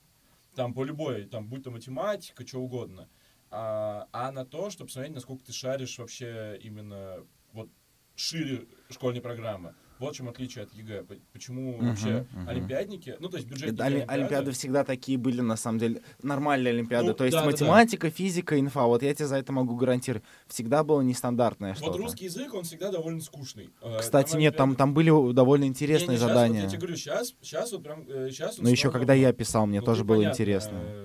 [0.55, 3.09] там по любой, там, будь то математика, что угодно,
[3.53, 7.19] а, а на то, чтобы посмотреть, насколько ты шаришь вообще именно
[7.53, 7.69] вот
[8.17, 9.75] шире школьной программы.
[9.99, 11.05] Вот в чем отличие от ЕГЭ.
[11.33, 12.49] Почему Мгм, вообще мгм.
[12.49, 16.03] олимпиадники, ну, то есть бюджетники Оли- Олимпиады- Олимпиады всегда такие были, на самом деле.
[16.23, 17.09] Нормальные Олимпиады.
[17.11, 17.53] Ну, То есть да, да, да.
[17.53, 18.85] математика, физика, инфа.
[18.87, 20.25] Вот я тебе за это могу гарантировать.
[20.49, 21.99] Всегда было нестандартное Вот что-то.
[21.99, 23.71] русский язык, он всегда довольно скучный.
[23.81, 26.55] Э, Кстати, там нет, там, Олимпиады- там были довольно Не, интересные не, щас задания.
[26.55, 29.21] вот я тебе говорю, сейчас, сейчас вот прям, э, сейчас вот Но еще когда вот,
[29.21, 30.79] я писал, мне ну, тоже ты, было понятно, интересно.
[30.83, 31.02] э, Там,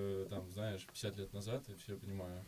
[0.98, 2.44] 50 лет назад, я все понимаю.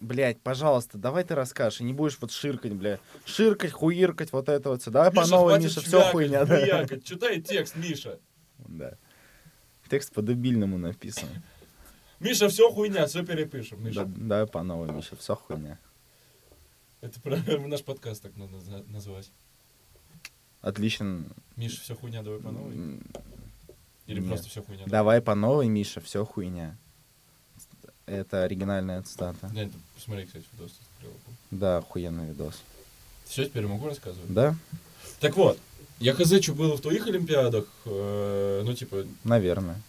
[0.00, 2.98] Блять, пожалуйста, давай ты расскажешь, и не будешь вот ширкать, бля.
[3.26, 4.82] Ширкать, хуиркать, вот это вот.
[4.86, 6.86] Давай по новой, Миша, все хуйня, да.
[7.00, 8.18] Читай текст, Миша.
[8.58, 8.96] Да.
[9.90, 11.28] Текст по-дебильному написан.
[12.18, 14.04] Миша, все хуйня, все перепишем, Да, Миша.
[14.06, 15.78] давай по новой, Миша, все хуйня.
[17.02, 19.30] Это про наш подкаст так надо назвать.
[20.62, 21.26] Отлично.
[21.56, 23.02] Миша, все хуйня, давай по новой.
[24.06, 24.28] Или нет.
[24.28, 24.86] просто все хуйня.
[24.86, 26.78] Давай по новой, Миша, все хуйня.
[28.06, 29.50] Это оригинальная цитата.
[29.54, 30.72] Да, это, посмотри, кстати, видос.
[31.50, 32.60] Да, охуенный видос.
[33.24, 34.32] Все, теперь могу рассказывать?
[34.32, 34.54] Да?
[35.20, 35.58] Так вот,
[36.00, 39.80] я хз, что было в твоих Олимпиадах, э, ну, типа, Наверное.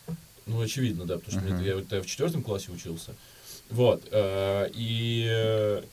[0.46, 1.58] Ну, очевидно, да, потому что Мгм.
[1.58, 3.16] мне- я, я в четвертом классе учился.
[3.70, 4.04] Вот.
[4.12, 5.84] э, и, э,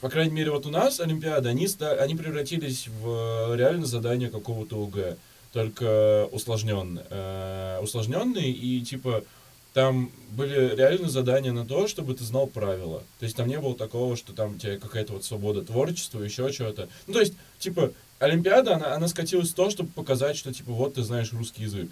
[0.00, 4.82] по крайней мере, вот у нас Олимпиады, они, они превратились в э, реально задание какого-то
[4.84, 5.16] ОГЭ.
[5.52, 7.02] только усложненный.
[7.08, 9.24] Э, усложненный, и типа
[9.78, 13.04] там были реально задания на то, чтобы ты знал правила.
[13.20, 16.50] То есть там не было такого, что там у тебя какая-то вот свобода творчества, еще
[16.50, 16.88] чего-то.
[17.06, 20.94] Ну, то есть, типа, Олимпиада, она, она скатилась в то, чтобы показать, что, типа, вот
[20.94, 21.90] ты знаешь русский язык.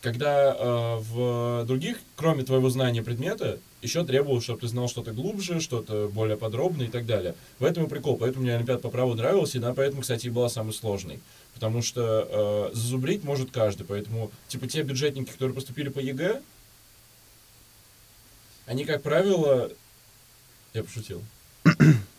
[0.00, 5.60] Когда э, в других, кроме твоего знания предмета, еще требовалось, чтобы ты знал что-то глубже,
[5.60, 7.34] что-то более подробное и так далее.
[7.58, 8.16] В этом и прикол.
[8.16, 11.20] Поэтому мне Олимпиада по праву нравилась, и она поэтому, кстати, и была самой сложной.
[11.52, 13.84] Потому что э, зазубрить может каждый.
[13.84, 16.40] Поэтому, типа, те бюджетники, которые поступили по ЕГЭ,
[18.66, 19.70] они, как правило...
[20.74, 21.22] Я пошутил.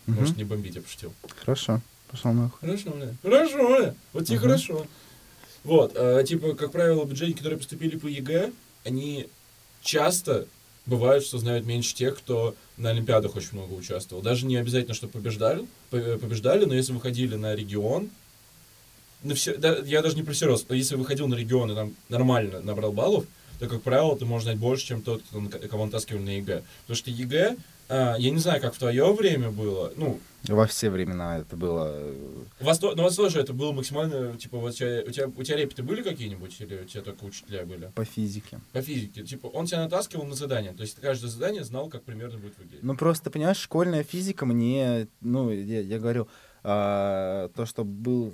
[0.07, 1.13] Может, не бомбить, я пошутил.
[1.39, 1.81] Хорошо.
[2.09, 2.57] Пошел нахуй.
[2.61, 3.13] Хорошо, бля.
[3.21, 3.95] Хорошо, бля.
[4.13, 4.87] Вот тебе хорошо.
[5.63, 8.51] Вот, э, типа, как правило, бюджетники, которые поступили по ЕГЭ,
[8.85, 9.27] они
[9.81, 10.47] часто
[10.85, 14.23] бывают, что знают меньше тех, кто на Олимпиадах очень много участвовал.
[14.23, 18.09] Даже не обязательно, что побеждали, побеждали, но если выходили на регион,
[19.23, 22.61] на все, да, я даже не про всерьез, если выходил на регион и там нормально
[22.61, 23.25] набрал баллов,
[23.59, 26.63] то, как правило, ты можешь знать больше, чем тот, кто, кого натаскивали на ЕГЭ.
[26.81, 27.57] Потому что ЕГЭ,
[27.89, 30.19] а, я не знаю, как в твое время было, ну...
[30.43, 32.13] Во все времена это было...
[32.59, 35.27] У вас, ну, у вас тоже это было максимально, типа, вот у тебя, у тебя,
[35.35, 37.91] у тебя репеты были какие-нибудь, или у тебя только учителя были?
[37.95, 38.59] По физике.
[38.73, 39.23] По физике.
[39.23, 42.57] Типа, он тебя натаскивал на задание, то есть ты каждое задание знал, как примерно будет
[42.57, 42.83] выглядеть.
[42.83, 46.27] Ну, просто, понимаешь, школьная физика мне, ну, я, я говорю,
[46.63, 48.33] а, то, что был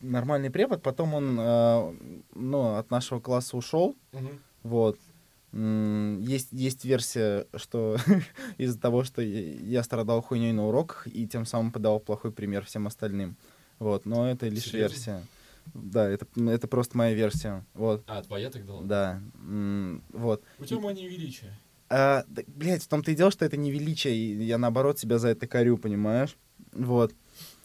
[0.00, 1.94] нормальный препод, потом он, а,
[2.34, 4.28] ну, от нашего класса ушел, Угу.
[4.64, 4.98] Вот.
[5.52, 7.96] Есть, есть версия, что
[8.58, 12.88] из-за того, что я страдал хуйней на уроках и тем самым подавал плохой пример всем
[12.88, 13.36] остальным.
[13.78, 14.94] Вот, но это лишь Серьезно?
[14.94, 15.26] версия.
[15.72, 17.64] Да, это, это просто моя версия.
[17.74, 18.02] Вот.
[18.08, 18.80] А, твоя тогда?
[18.82, 19.22] Да.
[20.12, 20.42] Вот.
[20.66, 21.56] Тебя мания величия.
[21.88, 25.18] А, да, блядь, в том-то и дело, что это не величие, и я наоборот себя
[25.18, 26.36] за это корю, понимаешь?
[26.72, 27.14] Вот.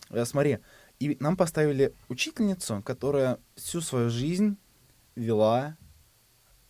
[0.10, 0.60] А, смотри,
[1.00, 4.58] и нам поставили учительницу, которая всю свою жизнь
[5.16, 5.78] вела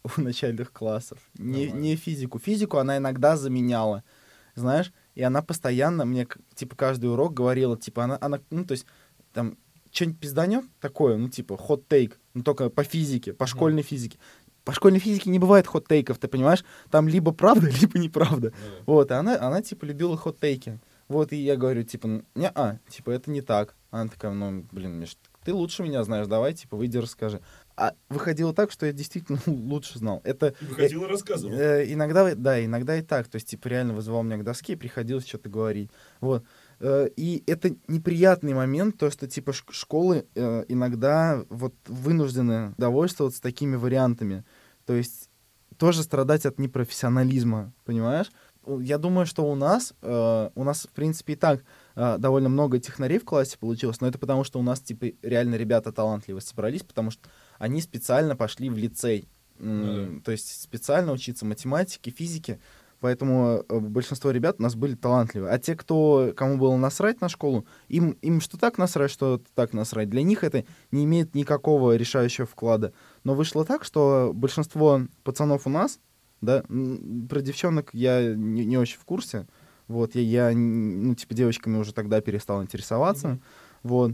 [0.18, 1.20] у начальных классов.
[1.38, 2.40] Не, не физику.
[2.40, 4.04] Физику она иногда заменяла,
[4.56, 8.86] знаешь, и она постоянно мне, типа, каждый урок говорила, типа, она, она ну, то есть,
[9.34, 9.58] там,
[9.92, 13.86] что-нибудь пизданет такое, ну, типа, хот-тейк, ну, только по физике, по школьной mm.
[13.86, 14.20] физике.
[14.64, 16.64] По школьной физике не бывает хот-тейков, ты понимаешь?
[16.92, 18.50] Там либо правда, либо неправда.
[18.50, 18.54] Mm.
[18.86, 20.80] Вот, и она, она, типа, любила хот-тейки.
[21.08, 23.76] Вот, и я говорю, типа, не а, типа, это не так.
[23.90, 27.42] Она такая, ну, блин, Миш, ты лучше меня знаешь, давай, типа, выйди, расскажи.
[27.80, 30.20] А выходило так, что я действительно лучше знал.
[30.26, 31.54] Это выходило, э, рассказывал.
[31.58, 33.30] Э, иногда, да, иногда и так.
[33.30, 35.90] То есть, типа, реально вызывал меня к доске, приходилось что-то говорить.
[36.20, 36.44] Вот.
[36.82, 43.78] Э, и это неприятный момент, то, что, типа, школы э, иногда вот вынуждены довольствоваться такими
[43.78, 44.44] вариантами.
[44.86, 45.30] То есть,
[45.78, 48.30] тоже страдать от непрофессионализма, понимаешь?
[48.68, 51.64] Я думаю, что у нас, э, у нас, в принципе, и так
[51.96, 55.56] э, довольно много технарей в классе получилось, но это потому, что у нас, типа, реально
[55.56, 59.30] ребята талантливые собрались, потому что они специально пошли в лицей.
[59.60, 60.22] Mm-hmm.
[60.22, 62.60] То есть специально учиться математике, физике.
[63.02, 65.54] Поэтому э, большинство ребят у нас были талантливые.
[65.54, 69.74] А те, кто, кому было насрать на школу, им, им что так насрать, что так
[69.74, 70.10] насрать.
[70.10, 72.94] Для них это не имеет никакого решающего вклада.
[73.24, 76.00] Но вышло так, что большинство пацанов у нас,
[76.42, 76.64] да,
[77.30, 79.48] про девчонок я не, не очень в курсе.
[79.88, 83.28] Вот, я, я, ну, типа, девочками уже тогда перестал интересоваться.
[83.28, 83.40] Mm-hmm.
[83.84, 84.12] Вот.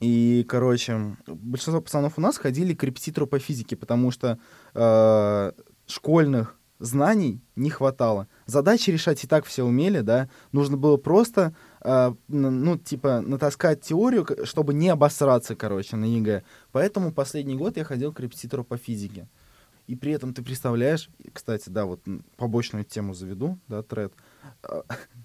[0.00, 4.38] И, короче, большинство пацанов у нас ходили к репетитору по физике, потому что
[4.74, 5.52] э,
[5.86, 8.28] школьных знаний не хватало.
[8.46, 10.28] Задачи решать и так все умели, да.
[10.50, 16.42] Нужно было просто, э, ну, типа, натаскать теорию, чтобы не обосраться, короче, на ЕГЭ.
[16.72, 19.28] Поэтому последний год я ходил к репетитору по физике.
[19.86, 22.00] И при этом ты представляешь, кстати, да, вот
[22.36, 24.12] побочную тему заведу, да, тред,
[24.64, 24.82] э,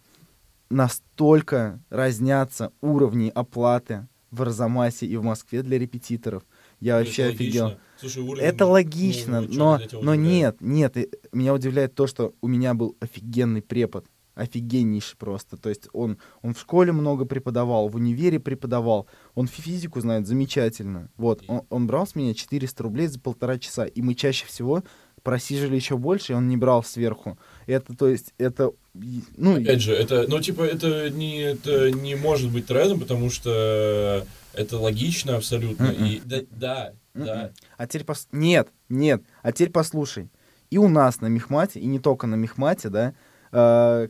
[0.70, 6.44] настолько разнятся уровни оплаты в Арзамасе и в Москве для репетиторов.
[6.80, 7.78] Я вообще это офигел.
[7.98, 10.96] Слушай, уровень, это логично, ну, но, но нет, нет.
[11.32, 14.06] Меня удивляет то, что у меня был офигенный препод.
[14.36, 15.58] Офигеннейший просто.
[15.58, 19.08] То есть он, он в школе много преподавал, в универе преподавал.
[19.34, 21.10] Он физику знает замечательно.
[21.18, 23.86] Вот, он, он брал с меня 400 рублей за полтора часа.
[23.86, 24.84] И мы чаще всего
[25.24, 27.38] просиживали еще больше, и он не брал сверху.
[27.68, 28.72] Это, то есть, это...
[29.36, 34.26] Ну, Опять же, это, ну, типа, это не, это не может быть трендом, потому что
[34.54, 35.86] это логично абсолютно.
[35.86, 36.08] Mm-mm.
[36.08, 37.26] И, да, да, Mm-mm.
[37.26, 37.52] да.
[37.78, 38.28] А теперь пос...
[38.32, 39.22] Нет, нет.
[39.44, 40.30] А теперь послушай.
[40.72, 43.14] И у нас на Мехмате, и не только на Мехмате, да,
[43.52, 44.08] э,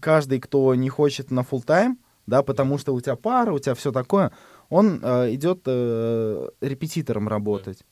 [0.00, 3.74] каждый, кто не хочет на full тайм да, потому что у тебя пара, у тебя
[3.74, 4.32] все такое,
[4.68, 7.84] он э, идет э, репетитором работать.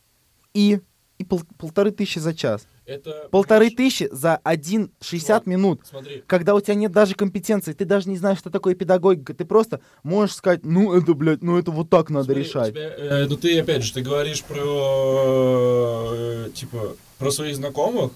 [0.54, 0.80] И
[1.18, 2.66] и пол, полторы тысячи за час.
[2.90, 3.28] Это...
[3.30, 5.46] Полторы тысячи за 1,60 Вот.
[5.46, 5.80] минут.
[5.88, 9.44] Смотри, Когда у тебя нет даже компетенции, ты даже не знаешь, что такое педагогика, ты
[9.44, 12.70] просто можешь сказать, ну это, блядь, ну это вот так надо Смотри, решать.
[12.70, 14.58] тебя, э, ну ты опять же, ты говоришь про
[16.12, 18.10] э, типа про своих знакомых.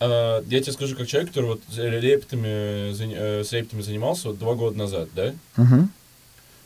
[0.00, 4.54] А, я тебе скажу, как человек, который вот заня- э, с репетами занимался вот два
[4.54, 5.34] года назад, да?
[5.56, 5.90] Мгм.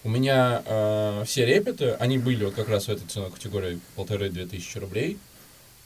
[0.05, 4.47] У меня э, все репеты, они были вот как раз в этой ценовой категории полторы-две
[4.47, 5.19] тысячи рублей.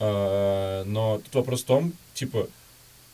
[0.01, 2.47] Э, но тут вопрос в том, типа,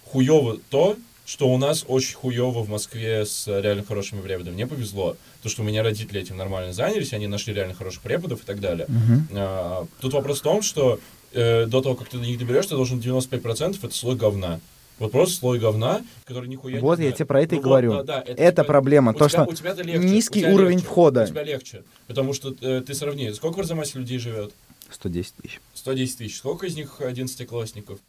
[0.04, 4.54] хуево то, что у нас очень хуево в Москве с реально хорошими преподами.
[4.54, 8.42] Мне повезло, то, что у меня родители этим нормально занялись, они нашли реально хороших преподов
[8.42, 8.86] и так далее.
[9.34, 11.00] А, Тут вопрос в том, что
[11.32, 14.60] э, до того, как ты до них доберешься, ты должен 95% это слой говна.
[15.00, 17.16] Вот просто слой говна, который нихуя Вот не я знает.
[17.16, 17.92] тебе про это и Ну вот, говорю.
[17.96, 20.86] да, да, Это типа- проблема, то, тебя- что у тебя-то легче, низкий тебя уровень легче,
[20.86, 21.22] входа.
[21.24, 24.54] У тебя легче, потому что э, ты сравни, сколько в Арзамасе людей живет?
[24.90, 25.60] 110 тысяч.
[25.86, 26.38] 110 тысяч.
[26.38, 28.00] Сколько из них одиннадцатиклассников?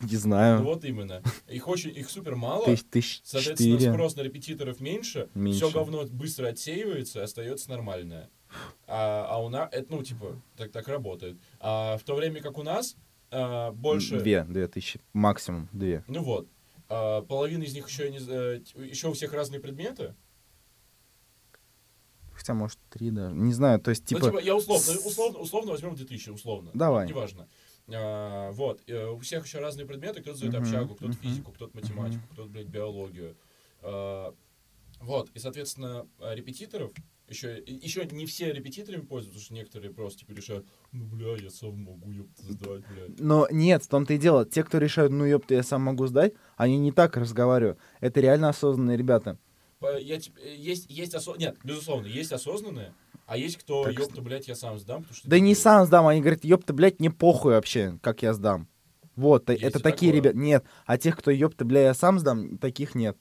[0.00, 0.62] Не Ну знаю.
[0.62, 1.20] вот именно.
[1.48, 2.64] Их очень, их супер мало.
[2.64, 3.92] Тысяч, тысяч Соответственно, четыре.
[3.92, 5.58] спрос на репетиторов меньше, Меньше.
[5.58, 8.30] все говно быстро отсеивается, остается нормальное.
[8.86, 11.36] А, а у нас, это, ну, типа, так, так работает.
[11.58, 12.94] А в то время как у нас
[13.32, 14.20] а, больше...
[14.20, 15.00] Две, две тысячи.
[15.12, 16.04] Максимум две.
[16.06, 16.46] Ну вот.
[16.88, 20.14] А, половина из них еще, не, э, еще у всех разные предметы.
[22.32, 23.34] Хотя, может, три даже.
[23.34, 24.30] Не знаю, то есть, Ну, типа...
[24.30, 26.70] типа, я условно, условно, условно возьмем 2000, условно.
[26.74, 27.06] Давай.
[27.06, 27.48] Неважно.
[27.88, 28.80] А, вот.
[28.86, 30.22] э, у всех еще разные предметы.
[30.22, 33.36] Кто-то сдает Мгм, общагу, кто-то физику, кто-то математику, кто-то, блядь, биологию.
[33.82, 34.34] А,
[35.00, 35.30] вот.
[35.34, 36.92] И, соответственно, а, репетиторов
[37.28, 41.50] еще, еще не все репетиторами пользуются, потому что некоторые просто типа решают, ну, бля, я
[41.50, 43.18] сам могу, ёпта, сдать, блядь.
[43.18, 44.44] Но нет, в том-то и дело.
[44.44, 47.78] Те, кто решают, ну ёпта, я сам могу сдать, они не так разговаривают.
[48.00, 49.38] Это реально осознанные ребята.
[50.00, 51.34] Я, э, есть, есть осо...
[51.36, 52.94] Нет, безусловно, есть осознанные,
[53.26, 55.28] а есть кто, Так ёпта, блядь, я сам сдам, потому что...
[55.28, 55.62] Да не дебил».
[55.62, 58.68] сам сдам, они говорят, ёпта, блядь, не похуй вообще, как я сдам.
[59.16, 60.36] Вот, Есть это такие ребята.
[60.36, 63.16] Нет, а тех, кто ёпта, бля, я сам сдам, таких нет.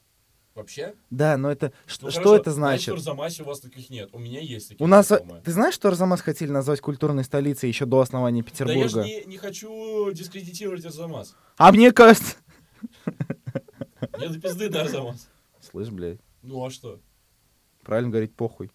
[0.54, 0.96] Вообще?
[1.10, 1.72] Да, но это...
[1.86, 2.94] Что, Ну, что хорошо, это Значит?
[2.94, 4.10] Арзамасе у вас таких нет.
[4.12, 5.08] У меня есть такие У нас...
[5.08, 5.42] знакомые.
[5.44, 8.90] Ты знаешь, что Арзамас хотели назвать культурной столицей еще до основания Да я Петербурга?
[8.90, 11.36] же не, не хочу дискредитировать Арзамас.
[11.58, 12.36] А мне кажется...
[14.18, 15.30] Мне до пизды до Арзамас.
[15.62, 17.00] Слышь, блядь, Ну а что?
[17.84, 18.72] правильно говорить похуй.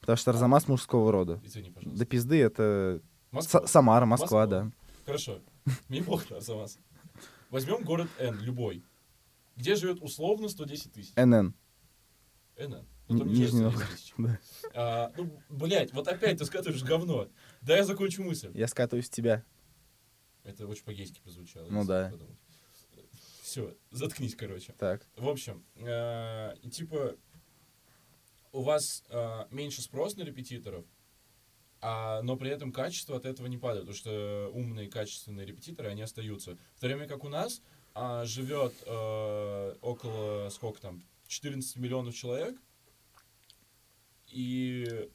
[0.00, 1.40] Потому что Арзамас мужского рода.
[1.44, 1.98] Извини, пожалуйста.
[1.98, 3.66] До пизды это Москва.
[3.66, 4.46] Самара, Москва, Москва.
[4.46, 4.72] да.
[5.04, 5.40] Хорошо.
[5.88, 6.78] Мне похуй на Арзамас.
[7.50, 8.82] Возьмем город Н, любой.
[9.56, 11.12] Где живет условно 110 тысяч?
[11.16, 11.54] НН.
[12.56, 12.86] НН.
[13.08, 14.70] Ну, там Нижний живет 110 Новгород, да.
[14.74, 17.28] А, ну, блядь, вот опять ты скатываешь говно.
[17.62, 18.50] Да я закончу мысль.
[18.54, 19.44] Я скатываюсь с тебя.
[20.44, 21.66] Это очень по-гейски прозвучало.
[21.70, 22.12] Ну да.
[23.56, 24.74] Все, заткнись, короче.
[24.74, 25.08] Так.
[25.16, 27.16] В общем, э, и типа
[28.52, 30.84] у вас э, меньше спрос на репетиторов,
[31.80, 36.02] а, но при этом качество от этого не падает, потому что умные, качественные репетиторы, они
[36.02, 36.58] остаются.
[36.74, 37.62] В то время как у нас
[37.94, 42.60] а, живет э, около, сколько там, 14 миллионов человек,
[44.26, 45.08] и...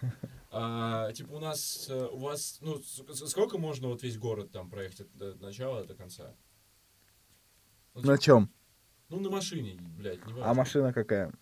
[0.52, 5.00] А, типа у нас, э, у вас, ну, сколько можно вот весь город там проехать
[5.02, 6.34] от, от начала до конца?
[7.94, 8.50] Ну, На типа, чем?
[9.08, 11.32] ну, на машине, блядь, не А машина какая?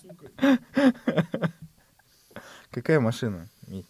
[0.00, 0.30] Сука.
[2.70, 3.48] Какая машина?
[3.66, 3.86] Мить?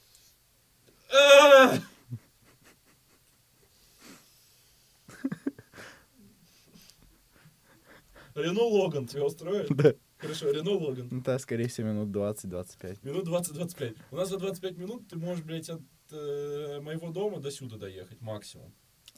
[8.35, 9.69] Рено Логан тебя устроит?
[9.75, 9.95] Да.
[10.25, 11.09] Хорошо, Рено Логан.
[11.11, 12.99] Ну, да, скорее всего, минут 20-25.
[13.07, 13.97] Минут 20-25.
[14.11, 18.21] У нас за 25 минут ты можешь, блядь, от э, моего дома до сюда доехать
[18.21, 18.73] максимум.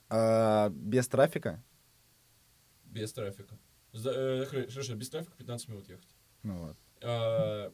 [0.08, 1.62] А, без трафика?
[2.84, 3.58] Без трафика.
[3.92, 6.08] За- э, хорошо, без трафика 15 минут ехать.
[6.42, 6.76] Ну вот.
[7.02, 7.72] А,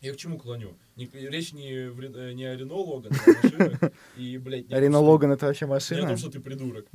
[0.00, 0.76] Я к чему клоню?
[0.96, 3.92] Не- речь не, в э, не о Рено Логан, а о машинах.
[4.16, 6.08] И, блядь, не о Рено Логан это вообще Не о машина?
[6.08, 6.86] том, что ты придурок.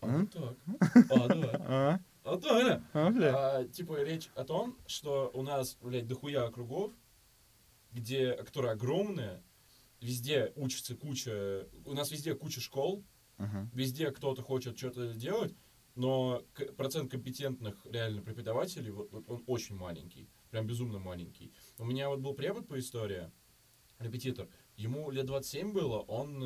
[0.00, 0.56] А, ну так.
[1.10, 2.00] А, да.
[2.34, 2.82] А, А, да.
[2.92, 3.34] а, бля.
[3.36, 6.92] А, типа речь о том, что у нас, блядь, дохуя округов,
[7.92, 9.42] где, которые огромные,
[10.00, 13.04] везде учится куча, у нас везде куча школ,
[13.38, 13.70] Мгм.
[13.72, 15.54] везде кто-то хочет что-то делать,
[15.94, 16.42] но
[16.76, 21.52] процент компетентных реально преподавателей, вот, вот он очень маленький, прям безумно маленький.
[21.78, 23.30] У меня вот был препод по истории,
[23.98, 26.40] репетитор, ему лет 27 было, он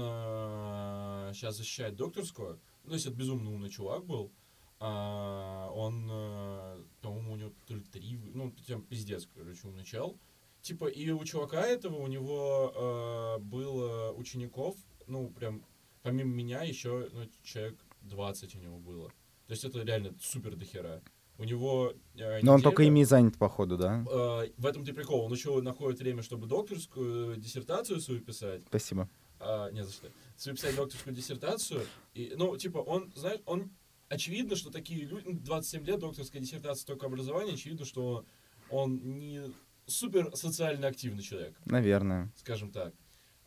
[1.34, 4.32] сейчас защищает докторскую, ну, есть это безумно умный чувак был,
[4.80, 10.18] а, он, э, по-моему, у него то ли три, ну, прям пиздец, короче, умный чел.
[10.62, 14.76] Типа, и у чувака этого, у него э, было учеников,
[15.06, 15.64] ну, прям,
[16.02, 19.08] помимо меня, еще ну, человек 20 у него было.
[19.46, 21.02] То есть это реально супер дохера.
[21.38, 24.04] У него э, Но он только ими занят, походу, да?
[24.10, 25.24] Э, в этом ты прикол.
[25.24, 28.62] Он еще находит время, чтобы докторскую диссертацию свою писать.
[28.66, 29.08] Спасибо.
[29.38, 30.08] А, не за что.
[30.36, 31.82] Свою писать докторскую диссертацию.
[32.14, 33.70] И, ну, типа, он, знаешь, он...
[34.08, 35.24] Очевидно, что такие люди...
[35.26, 37.54] ну, 27 лет, докторская диссертация, только образование.
[37.54, 38.24] Очевидно, что
[38.70, 39.52] он не
[39.86, 42.32] супер социально активный человек, Наверное.
[42.36, 42.94] скажем так.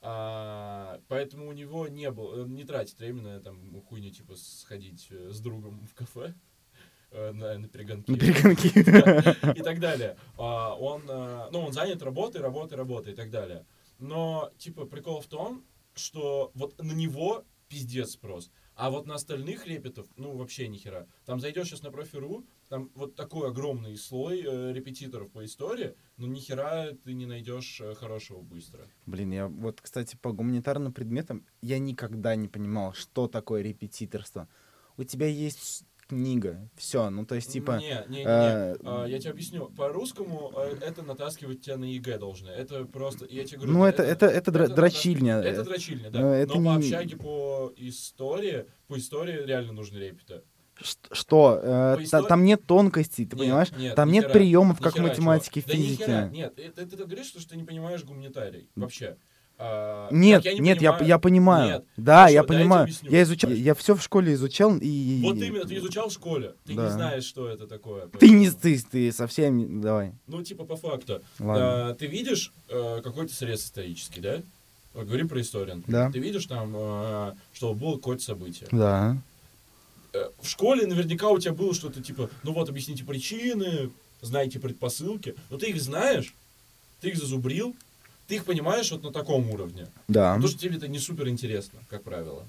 [0.03, 2.43] А, поэтому у него не было...
[2.43, 6.33] Он не тратит время на там хуйню, типа, сходить э, с другом в кафе
[7.11, 8.67] э, на, на перегонки На перегонки.
[9.59, 10.17] и так далее.
[10.37, 13.65] А, он, ну, он занят работой, работой, работой и так далее.
[13.99, 18.51] Но, типа, прикол в том, что вот на него пиздец спрос.
[18.75, 21.07] А вот на остальных репетов, ну, вообще ни хера.
[21.25, 26.27] Там зайдешь сейчас на профи.ру, там вот такой огромный слой э, репетиторов по истории, но
[26.27, 28.87] ни хера ты не найдешь э, хорошего быстро.
[29.05, 34.47] Блин, я вот, кстати, по гуманитарным предметам я никогда не понимал, что такое репетиторство.
[34.97, 35.83] У тебя есть
[36.15, 37.79] книга, все, ну то есть типа...
[37.79, 38.23] Не, не, не, не.
[38.25, 39.69] э, А, я тебе объясню.
[39.69, 42.49] По-русскому э, это натаскивать тебя на ЕГЭ должны.
[42.49, 43.73] Это просто, я тебе говорю...
[43.73, 45.37] Ну это, это, это, дра- это дрочильня.
[45.39, 46.19] Это дрочильня, да.
[46.19, 50.41] Ну, это Но по не- общаге, по истории, по истории реально нужны репеты.
[51.11, 51.59] Что?
[51.61, 53.71] Э, истории- Там нет тонкостей, ты Нет, понимаешь?
[53.77, 55.75] нет, Там нет хера, приемов, как в математике, чувак.
[55.77, 56.05] Да ни физике.
[56.05, 58.69] хера, нет, это, ты говоришь, что ты не понимаешь гуманитарий.
[58.75, 59.17] Вообще.
[59.63, 61.67] А, Нет, как не нет, я, понимаю- я понимаю.
[61.73, 61.85] Нет.
[61.97, 62.83] Да, Хорошо, я я понимаю.
[62.83, 63.11] объясню.
[63.11, 65.19] Я изучал, я все в школе изучал и.
[65.23, 66.55] Вот именно, ты изучал в школе.
[66.65, 66.85] Ты Да.
[66.85, 68.07] не знаешь, что это такое.
[68.19, 70.13] Ты не поэтому- ты, ты совсем давай.
[70.25, 71.21] Ну, типа, по факту.
[71.37, 71.89] Ладно.
[71.89, 74.41] А, ты видишь э, какой-то срез исторический, да?
[74.95, 75.83] Вот Говори про историю.
[75.87, 76.09] Да.
[76.11, 78.67] Ты видишь там, э, что было какое-то событие.
[78.71, 79.15] Да.
[80.13, 83.91] Э, в школе наверняка у тебя было что-то типа, ну вот, объясните причины,
[84.21, 85.35] знаете предпосылки.
[85.51, 86.33] Но ты их знаешь,
[86.99, 87.75] ты их зазубрил,
[88.31, 89.87] ты их понимаешь вот на таком уровне.
[90.07, 90.35] Да.
[90.35, 92.47] Потому что тебе это не супер интересно, как правило.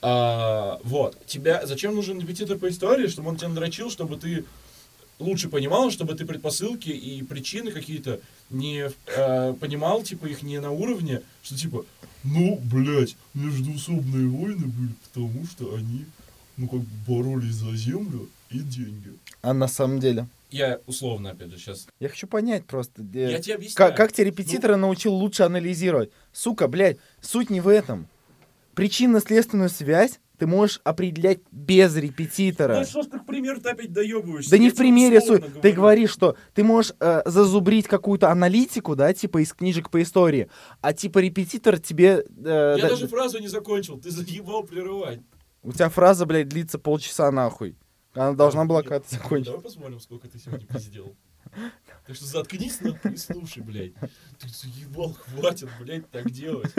[0.00, 1.18] А, вот.
[1.26, 3.06] Тебя, зачем нужен репетитор по истории?
[3.06, 4.46] Чтобы он тебя надрочил, чтобы ты
[5.18, 10.70] лучше понимал, чтобы ты предпосылки и причины какие-то не э, понимал, типа, их не на
[10.70, 11.84] уровне, что типа,
[12.24, 16.06] ну, блядь, междуусобные войны были, потому что они,
[16.56, 19.12] ну, как бы боролись за землю и деньги.
[19.42, 20.26] А на самом деле?
[20.50, 21.86] Я условно, опять же, сейчас...
[22.00, 23.02] Я хочу понять просто.
[23.02, 23.76] э, Я тебе объясняю.
[23.90, 26.10] Как, как тебя репетитора научил лучше анализировать?
[26.32, 28.08] Сука, блядь, суть не в этом.
[28.74, 32.78] Причинно-следственную связь ты можешь определять без репетитора.
[32.78, 34.50] Ну, что ж ты к примеру ты опять доебываешься?
[34.50, 35.42] Да не в тебе примере суть.
[35.44, 35.74] Ты говорю.
[35.74, 40.48] говоришь, что ты можешь э, зазубрить какую-то аналитику, да, типа из книжек по истории,
[40.80, 42.24] а типа репетитор тебе...
[42.42, 45.20] э, Я да- даже фразу не закончил, ты заебал прерывать.
[45.62, 47.76] У тебя фраза, блядь, длится полчаса нахуй.
[48.14, 49.52] Она должна была когда-то закончиться.
[49.52, 51.14] Давай посмотрим, сколько ты сегодня пиздел.
[52.06, 53.94] Так что заткнись нахуй и слушай, блядь.
[54.38, 56.72] Ты заебал, хватит, блядь, так делать.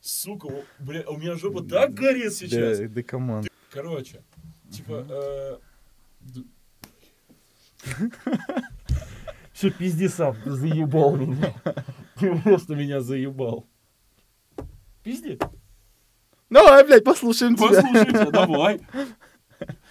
[0.00, 2.78] Сука, о, бля, у меня жопа так горит сейчас.
[2.78, 3.46] Да, да come on.
[3.70, 4.22] Короче,
[4.70, 5.58] типа, э,
[9.52, 11.54] Все, пизди сам, ты заебал меня.
[12.18, 13.66] Ты просто меня заебал.
[15.02, 15.38] Пизди.
[16.50, 17.82] Давай, блядь, послушаем тебя.
[17.82, 18.80] Послушайте, давай.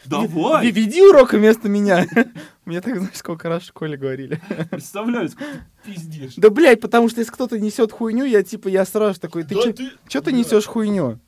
[0.05, 0.71] Давай.
[0.71, 2.05] Веди урок вместо меня.
[2.65, 4.41] Мне так, знаешь, сколько раз в школе говорили.
[4.71, 5.51] Представляю, сколько
[5.83, 6.33] ты пиздишь.
[6.37, 9.73] Да, блядь, потому что если кто-то несет хуйню, я типа, я сразу такой, ты Да
[9.73, 11.19] ты- чё ты несешь хуйню?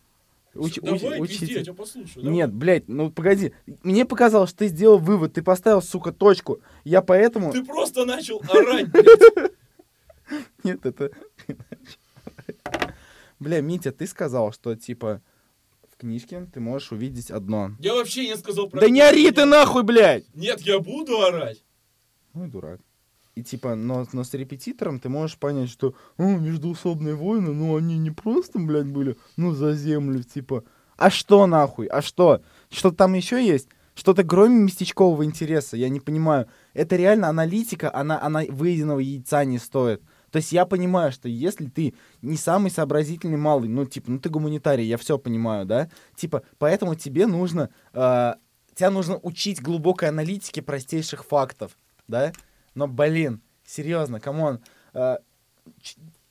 [0.53, 1.57] Уч- уч- Давай, пизди, учитель.
[1.59, 2.29] я тебя послушаю.
[2.29, 3.53] Нет, блядь, ну погоди.
[3.83, 6.59] Мне показалось, что ты сделал вывод, ты поставил, сука, точку.
[6.83, 7.51] Я поэтому...
[7.53, 9.51] Ты просто начал орать, блядь.
[10.63, 11.11] Нет, это...
[13.39, 15.21] Бля, Митя, ты сказал, что, типа,
[16.01, 17.71] книжке ты можешь увидеть одно.
[17.79, 20.25] Я вообще не сказал про Да не ори ты нахуй, блядь!
[20.35, 21.63] Нет, я буду орать.
[22.33, 22.81] Ну и дурак.
[23.35, 27.97] И типа, но, но с репетитором ты можешь понять, что «О, междуусобные войны, ну они
[27.97, 30.63] не просто, блядь, были, ну за землю, типа.
[30.97, 31.87] А что нахуй?
[31.87, 32.41] А что?
[32.69, 33.69] Что там еще есть?
[33.93, 36.47] Что-то кроме местечкового интереса, я не понимаю.
[36.73, 40.01] Это реально аналитика, она, она выеденного яйца не стоит.
[40.31, 44.29] То есть я понимаю, что если ты не самый сообразительный малый, ну, типа, ну ты
[44.29, 45.89] гуманитарий, я все понимаю, да?
[46.15, 48.33] Типа, поэтому тебе нужно, э,
[48.73, 51.77] тебя нужно учить глубокой аналитике простейших фактов,
[52.07, 52.31] да?
[52.73, 54.61] Но, блин, серьезно, come on,
[54.93, 55.17] э,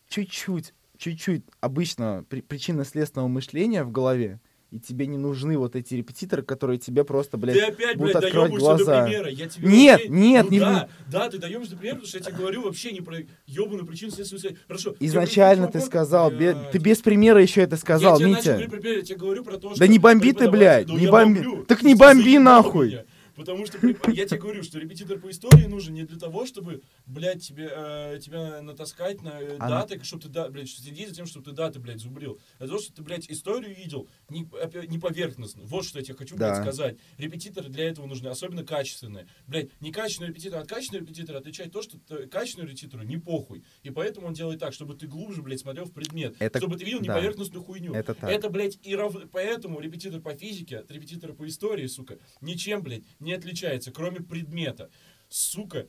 [0.09, 4.41] чуть-чуть, чуть-чуть обычного при- причинно-следственного мышления в голове,
[4.71, 8.25] и тебе не нужны вот эти репетиторы, которые тебе просто, блядь, Ты опять, будут блядь,
[8.25, 9.05] открывать доебываешься до глаза.
[9.07, 9.29] примера.
[9.31, 12.19] Я тебе Нет, вообще- нет, ну не- да, да, ты доебываешься до примера, потому что
[12.19, 13.17] я тебе говорю вообще не про
[13.47, 14.55] ебаную причинно-следственную связь.
[14.69, 14.95] Хорошо.
[15.01, 16.71] Изначально ты сказал, Блядь.
[16.71, 18.69] ты без примера еще это сказал, я начал Митя.
[18.71, 19.79] пример, я тебе говорю про то, что...
[19.81, 21.45] Да не бомби ты, блядь, Ну, не бомби.
[21.67, 22.89] Так не бомби нахуй.
[22.91, 23.05] меня.
[23.41, 23.79] Потому что
[24.11, 28.19] я тебе говорю, что репетитор по истории нужен не для того, чтобы, блядь, тебе, э,
[28.23, 31.53] тебя натаскать на э, Она- даты, чтобы ты, да, блядь, следить за тем, чтобы ты
[31.53, 32.39] даты, блядь, зубрил.
[32.57, 34.41] А для того, чтобы ты, блядь, историю видел не,
[34.89, 35.63] не поверхностно.
[35.65, 36.63] Вот что я тебе хочу, блядь, Да.
[36.63, 36.99] сказать.
[37.17, 39.27] Репетиторы для этого нужны, особенно качественные.
[39.47, 43.65] Блядь, не качественный репетитор от качественного репетитора отличает то, что т- качественному репетитору не похуй.
[43.83, 46.37] И поэтому он делает так, чтобы ты глубже, блядь, смотрел в предмет.
[46.41, 47.15] Это- чтобы ты видел да.
[47.15, 47.95] поверхностную хуйню.
[47.95, 48.31] Это так.
[48.31, 49.17] Это, блядь, и рав...
[49.33, 54.91] поэтому репетитор по физике от репетитора по истории, сука, ничем, блядь, не отличается, кроме предмета.
[55.29, 55.87] Сука, Не,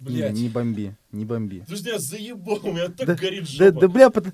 [0.00, 0.32] блядь.
[0.32, 1.64] не бомби, не бомби.
[1.68, 3.80] Ж меня заебал, у меня так Да- горит Да, жопа.
[3.80, 4.32] да, бля, пот-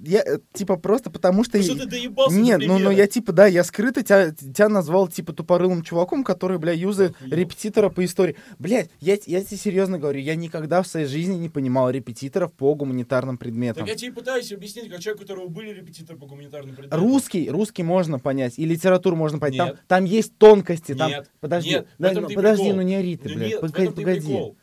[0.00, 1.56] я, типа, просто потому что...
[1.58, 5.08] Ну что ты доебался Нет, ну, ну я типа, да, я скрыто тебя, тебя назвал
[5.08, 8.36] типа тупорылым чуваком, который, бля, юзает репетитора по истории.
[8.58, 12.74] Блядь, я, я тебе серьезно говорю, я никогда в своей жизни не понимал репетиторов по
[12.74, 13.80] гуманитарным предметам.
[13.86, 17.00] Так я тебе пытаюсь объяснить, как человек, у которого были репетиторы по гуманитарным предметам.
[17.00, 19.56] Русский, русский можно понять, и литературу можно понять.
[19.58, 19.80] Там, Нет.
[19.86, 20.94] там есть тонкости.
[20.94, 22.76] Там, Нет, подожди, нет, да, ну, подожди, прикол.
[22.76, 23.60] ну не ори ты, блядь.
[23.60, 24.20] погоди, погоди.
[24.20, 24.56] прикол.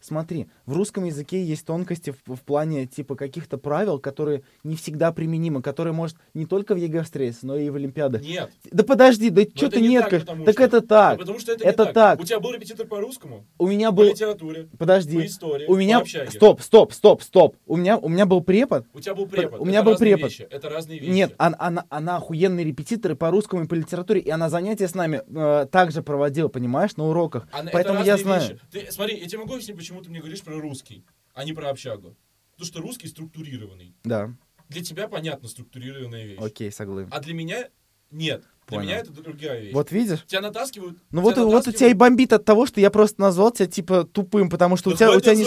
[0.00, 5.10] Смотри, в русском языке есть тонкости в, в плане типа каких-то правил, которые не всегда
[5.12, 8.22] применимы, которые может не только в ЕГЭ встретиться, но и в Олимпиадах.
[8.22, 8.50] Нет.
[8.70, 11.18] Да подожди, да что ты не нет, так, как- потому так что- это так.
[11.18, 12.20] потому что это, это не так.
[12.20, 15.74] У тебя был репетитор по русскому, У меня по был, литературе, по подожди, истории, у
[15.76, 17.56] меня, по стоп, стоп, стоп, стоп.
[17.66, 18.86] У меня, у меня был препод.
[18.94, 19.60] У тебя был препод.
[19.60, 20.30] У меня это был препод.
[20.30, 20.46] Вещи.
[20.50, 21.10] Это разные вещи.
[21.10, 24.86] Нет, она, она, она охуенный репетитор и по русскому, и по литературе, и она занятия
[24.88, 27.48] с нами э, также проводила, понимаешь, на уроках.
[27.52, 28.40] А на- Поэтому это я знаю.
[28.42, 28.58] вещи.
[28.70, 31.04] Ты, смотри, я тебе могу объяснить, почему ты мне говоришь про русский,
[31.34, 32.16] а не про общагу.
[32.52, 33.94] Потому что русский структурированный.
[34.04, 34.34] Да,
[34.68, 36.38] Для тебя понятно структурированная вещь.
[36.40, 37.08] окей, согласен.
[37.12, 37.68] А для меня
[38.10, 38.42] нет.
[38.68, 38.82] Для Понял.
[38.88, 39.72] меня это другая вещь.
[39.74, 40.24] Вот видишь?
[40.26, 40.98] Тебя натаскивают.
[41.10, 43.50] Ну тебя вот, вот у натаскивают- тебя и бомбит от того, что я просто назвал
[43.50, 45.44] тебя типа тупым, потому что у Да тебя, у тебя не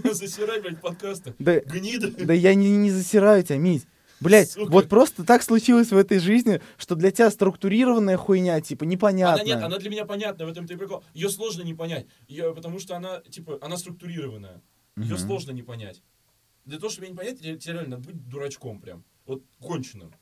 [0.00, 1.34] меня засирать, блядь, в подкастах.
[1.38, 2.10] Да, Гнида.
[2.24, 3.86] да я не, не засираю тебя, Мить.
[4.20, 4.70] Блять, Сука.
[4.70, 9.44] вот просто так случилось в этой жизни, что для тебя структурированная хуйня, типа, Она непонятная.
[9.44, 11.02] нет, она для меня понятна, в этом ты прикол.
[11.14, 12.06] Ее сложно не понять.
[12.28, 14.62] Её- потому что она, типа, она структурированная.
[14.96, 15.18] Ее Мгм.
[15.18, 16.02] сложно не понять.
[16.64, 19.04] Для того, чтобы ее не понять, тебе, тебе реально надо быть дурачком прям.
[19.26, 20.12] Вот конченым.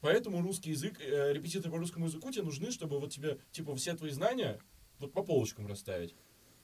[0.00, 3.94] Поэтому русский язык, э, репетиторы по русскому языку тебе нужны, чтобы вот тебе, типа, все
[3.94, 4.58] твои знания
[4.98, 6.14] вот по полочкам расставить.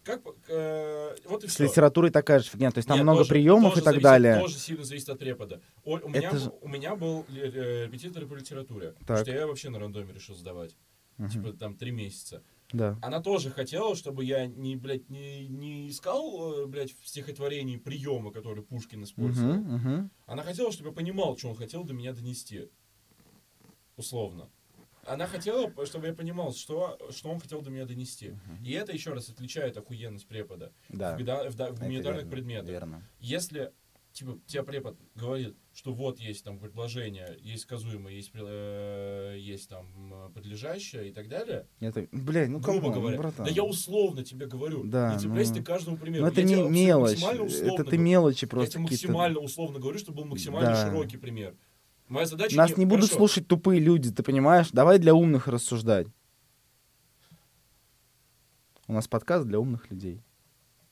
[0.07, 1.65] Как, э, вот и С все.
[1.65, 4.03] литературой такая же фигня, то есть там Нет, много тоже- приемов тоже и так зависит-
[4.05, 4.39] далее.
[4.39, 5.61] Тоже сильно зависит от препода.
[5.85, 8.95] О, у, меня, же- у меня был э, репетитор по литературе.
[9.05, 9.23] Так.
[9.23, 10.77] Что я вообще на рандоме решил сдавать.
[11.19, 11.29] Мгм.
[11.31, 12.45] Типа там три месяца.
[12.73, 12.97] Да.
[13.03, 18.31] Она тоже хотела, чтобы я не, блядь, не, не искал, э, блядь, в стихотворении приемы,
[18.31, 19.55] которые Пушкин использовал.
[19.55, 20.11] Мгм, мгм.
[20.27, 22.69] Она хотела, чтобы я понимал, что он хотел до меня донести.
[23.97, 24.49] Условно.
[25.07, 28.33] Она хотела, чтобы я понимал, что, что он хотел до меня донести.
[28.65, 30.73] И это, еще раз, отличает охуенность препода.
[30.89, 31.17] Да.
[31.17, 32.71] В, в в Это гуманитарных верно, предметах.
[32.71, 33.03] Верно.
[33.21, 33.73] Если
[34.17, 39.87] типа, тебе препод говорит, что вот есть там предложение, есть сказуемое, есть, э, есть там
[40.15, 43.19] э, подлежащее и так далее, Это, блядь, ну грубо come on, говоря.
[43.19, 43.45] братан.
[43.45, 44.85] Да я условно тебе говорю.
[44.85, 46.25] Да, не цепляйся ну- ты каждому примеру.
[46.25, 48.01] Ну это Я не тебе мелочь, это ты говорю.
[48.01, 49.07] мелочи Я просто тебе какие-то.
[49.09, 50.87] максимально условно говорю, чтобы был максимально Да.
[50.87, 51.55] широкий пример.
[52.09, 54.71] Моя задача Нас не будут хорошо, слушать тупые люди, ты понимаешь?
[54.71, 56.07] Давай для умных рассуждать.
[58.87, 60.23] У нас подкаст для умных людей.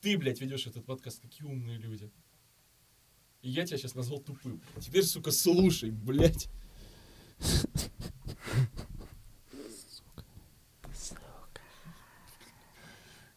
[0.01, 1.21] Ты, блядь, ведешь этот подкаст.
[1.21, 2.11] Какие умные люди.
[3.41, 4.61] И я тебя сейчас назвал тупым.
[4.81, 6.49] Теперь, сука, слушай, блядь.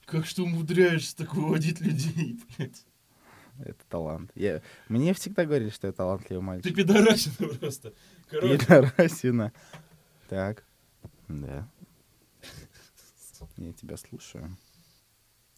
[0.04, 2.87] Как что умудряешься так выводить людей, блядь?
[3.64, 4.30] Это талант.
[4.34, 4.62] Я...
[4.88, 6.76] Мне всегда говорили, что я талантливый Ты мальчик.
[6.76, 7.92] пидорасина просто.
[8.30, 9.52] Короче, Пидорасина.
[10.28, 10.64] Так.
[11.28, 11.68] Да.
[13.56, 14.56] Я тебя слушаю.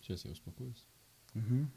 [0.00, 0.86] сейчас я успокоюсь.
[1.34, 1.70] Мгм.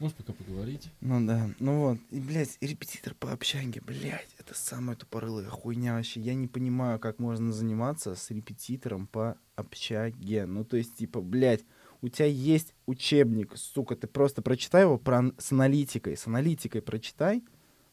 [0.00, 0.90] Можешь пока поговорить?
[1.00, 6.20] Ну да, ну вот, и, блядь, репетитор по общаге, блядь, это самая тупорылая хуйня вообще.
[6.20, 10.46] Я не понимаю, как можно заниматься с репетитором по общаге.
[10.46, 11.64] Ну, то есть, типа, блядь,
[12.04, 17.42] у тебя есть учебник, сука, ты просто прочитай его про, с аналитикой, с аналитикой прочитай,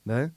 [0.04, 0.34] да?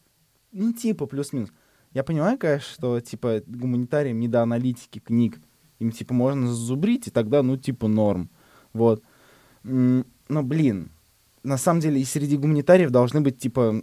[0.53, 1.51] Ну, типа, плюс-минус.
[1.93, 5.41] Я понимаю, конечно, что, типа, гуманитариям не до аналитики книг.
[5.81, 8.31] Им, типа, можно зубрить, и тогда, ну, типа, норм.
[8.73, 9.03] Вот.
[9.65, 10.93] Но, блин,
[11.43, 13.83] на самом деле и среди гуманитариев должны быть, типа,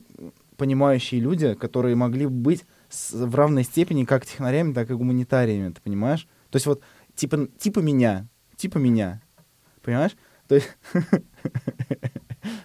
[0.56, 5.74] понимающие люди, которые могли бы быть с- в равной степени как технарями, так и гуманитариями,
[5.74, 6.30] ты понимаешь?
[6.50, 6.82] То есть вот,
[7.14, 9.22] типа, типа меня, типа меня,
[9.82, 10.16] понимаешь?
[10.48, 10.70] То есть...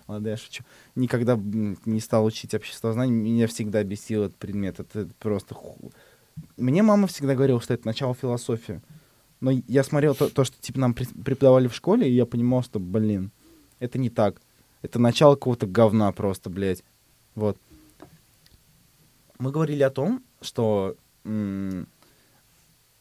[0.08, 0.64] Ладно, я шучу.
[0.94, 4.80] Никогда не стал учить обществознание, меня всегда бесил этот предмет.
[4.80, 5.56] Это просто...
[6.56, 8.80] Мне мама всегда говорила, что это начало философии.
[9.40, 12.62] Но я смотрел то, то, что типа нам преп- преподавали в школе, и я понимал,
[12.62, 13.30] что, блин,
[13.78, 14.40] это не так.
[14.82, 16.82] Это начало какого-то говна просто, блядь.
[17.34, 17.58] Вот.
[19.38, 21.86] Мы говорили о том, что м,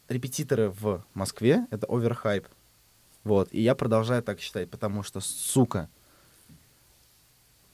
[0.08, 2.46] репетиторы в Москве— это оверхайп.
[3.26, 5.88] Вот, и я продолжаю так считать, потому что, сука,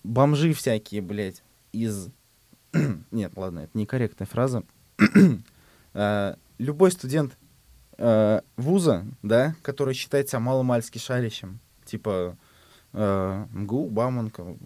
[0.02, 1.42] бомжи всякие, блядь,
[1.72, 2.08] из...
[3.10, 4.62] Нет, ладно, это некорректная фраза.
[5.92, 7.36] Э, любой студент
[7.98, 12.34] э, вуза, да, который считает себя маломальски шарящим, типа
[12.94, 14.56] э, МГУ, Бауманка,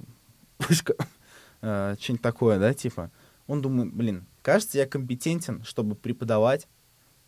[0.57, 0.95] Вышка,
[1.61, 3.11] что-нибудь такое, да, типа,
[3.49, 6.68] он думает, блин, кажется, я компетентен, чтобы преподавать,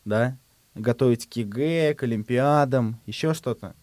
[0.04, 0.38] да,
[0.78, 3.74] готовить к ЕГЭ, к Олимпиадам, еще что-то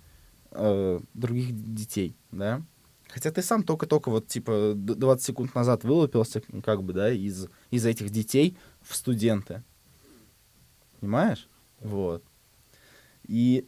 [0.51, 2.61] э, других детей, да.
[3.09, 7.85] Хотя ты сам только-только вот, типа, 20 секунд назад вылупился, как бы, да, из, из
[7.85, 9.63] этих детей в студенты.
[10.99, 11.47] Понимаешь?
[11.79, 12.23] Вот.
[13.27, 13.67] И,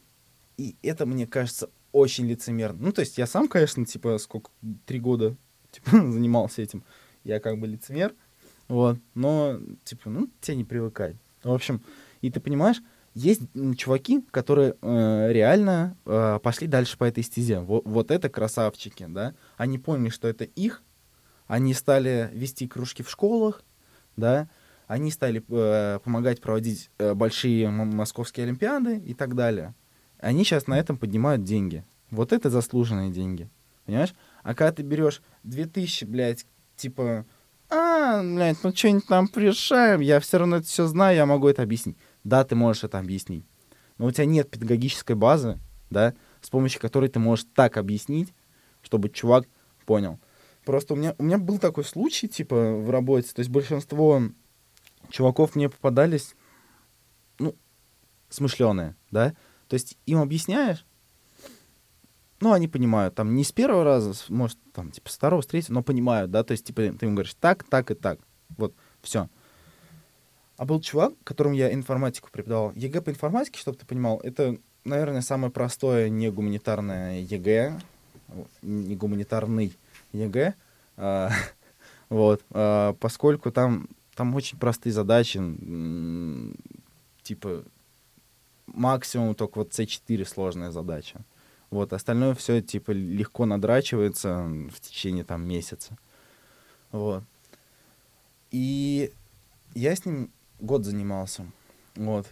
[0.56, 2.78] и это, мне кажется, очень лицемерно.
[2.80, 4.50] Ну, то есть я сам, конечно, типа, сколько,
[4.86, 5.36] три года,
[5.70, 6.84] типа, занимался этим.
[7.24, 8.14] Я как бы лицемер,
[8.68, 8.98] вот.
[9.14, 11.16] Но, типа, ну, тебе не привыкать.
[11.42, 11.82] В общем,
[12.20, 12.82] и ты понимаешь,
[13.14, 13.42] есть
[13.76, 17.60] чуваки, которые э, реально э, пошли дальше по этой стезе.
[17.60, 19.34] Вот, вот это красавчики, да.
[19.56, 20.82] Они поняли, что это их.
[21.46, 23.62] Они стали вести кружки в школах,
[24.16, 24.48] да.
[24.86, 29.74] Они стали э, помогать проводить э, большие московские олимпиады и так далее.
[30.18, 31.84] Они сейчас на этом поднимают деньги.
[32.10, 33.48] Вот это заслуженные деньги.
[33.84, 34.14] Понимаешь?
[34.42, 36.46] А когда ты берешь 2000, блядь,
[36.76, 37.26] типа,
[37.70, 41.62] а, блядь, ну что-нибудь там решаем, я все равно это все знаю, я могу это
[41.62, 41.96] объяснить.
[42.24, 43.44] Да, ты можешь это объяснить.
[43.96, 45.58] Но у тебя нет педагогической базы,
[45.90, 48.32] да, с помощью которой ты можешь так объяснить,
[48.82, 49.46] чтобы чувак
[49.86, 50.18] понял.
[50.64, 53.32] Просто у меня, у меня был такой случай, типа, в работе.
[53.32, 54.22] То есть большинство
[55.10, 56.34] чуваков мне попадались,
[57.38, 57.54] ну,
[58.28, 59.34] смышленые, да.
[59.68, 60.84] То есть им объясняешь,
[62.40, 65.74] ну, они понимают, там, не с первого раза, может, там, типа, с второго, с третьего,
[65.74, 68.20] но понимают, да, то есть, типа, ты им говоришь так, так и так,
[68.56, 69.28] вот, все.
[70.58, 72.72] А был чувак, которому я информатику преподавал.
[72.74, 77.78] ЕГЭ по информатике, чтобы ты понимал, это, наверное, самое простое не гуманитарное ЕГЭ,
[78.62, 79.72] не гуманитарный
[80.12, 80.54] ЕГЭ,
[80.96, 81.30] а,
[82.08, 85.40] вот, а, поскольку там, там очень простые задачи,
[87.22, 87.62] типа
[88.66, 91.20] максимум только вот C4 сложная задача.
[91.70, 94.42] Вот, остальное все, типа, легко надрачивается
[94.72, 95.96] в течение, там, месяца.
[96.90, 97.22] Вот.
[98.50, 99.12] И
[99.74, 100.30] я с ним
[100.60, 101.46] год занимался.
[101.94, 102.26] Вот.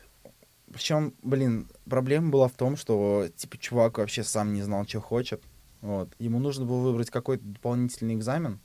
[0.72, 5.42] Причем, блин, проблема была в том, что, типа, чувак вообще сам не знал, что хочет.
[5.80, 6.14] Вот.
[6.18, 8.60] Ему нужно было выбрать какой-то дополнительный экзамен,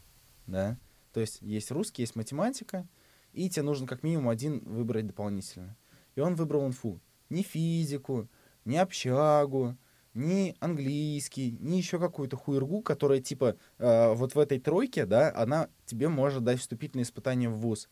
[0.48, 0.78] да.
[1.14, 2.88] То есть есть русский, есть математика,
[3.34, 5.76] и тебе нужно как минимум один выбрать дополнительно.
[6.16, 7.00] И он выбрал инфу.
[7.30, 8.28] Ни физику,
[8.66, 9.78] ни общагу,
[10.14, 15.70] ни английский, ни еще какую-то хуйргу, которая типа э, вот в этой тройке, да, она
[15.86, 17.90] тебе может дать вступительное испытание в ВУЗ.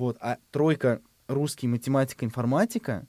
[0.00, 3.06] Вот, а тройка русский, математика, информатика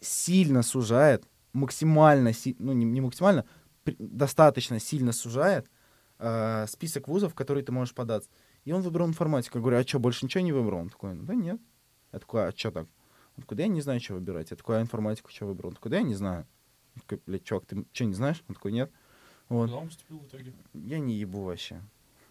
[0.00, 3.44] сильно сужает, максимально, си ну не, не максимально,
[3.84, 5.70] достаточно сильно сужает
[6.18, 8.28] э, список вузов, в которые ты можешь податься.
[8.64, 9.58] И он выбрал информатику.
[9.58, 10.80] Я говорю, а что, больше ничего не выбрал?
[10.80, 11.60] Он такой, да нет.
[12.12, 12.88] Я такой, а что так?
[13.36, 14.50] Он такой, да я не знаю, что выбирать.
[14.50, 15.68] Я такой, а информатику что выбрал?
[15.68, 16.48] Он такой, да я не знаю.
[16.96, 18.42] Я такой, блядь, чувак, ты что, не знаешь?
[18.48, 18.90] Он такой, нет.
[19.48, 19.70] Вот.
[19.70, 20.52] Куда он поступил в итоге?
[20.74, 21.80] Я не ебу вообще.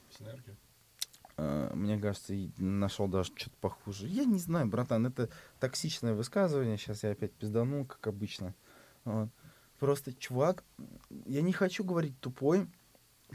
[0.10, 0.58] Синергия?
[1.38, 4.08] Uh, мне кажется, нашел даже что-то похуже.
[4.08, 5.30] Я не знаю, братан, это
[5.60, 6.78] токсичное высказывание.
[6.78, 8.54] Сейчас я опять пизданул, как обычно.
[9.06, 9.30] Вот.
[9.80, 10.64] Просто чувак,
[11.26, 12.68] я не хочу говорить тупой,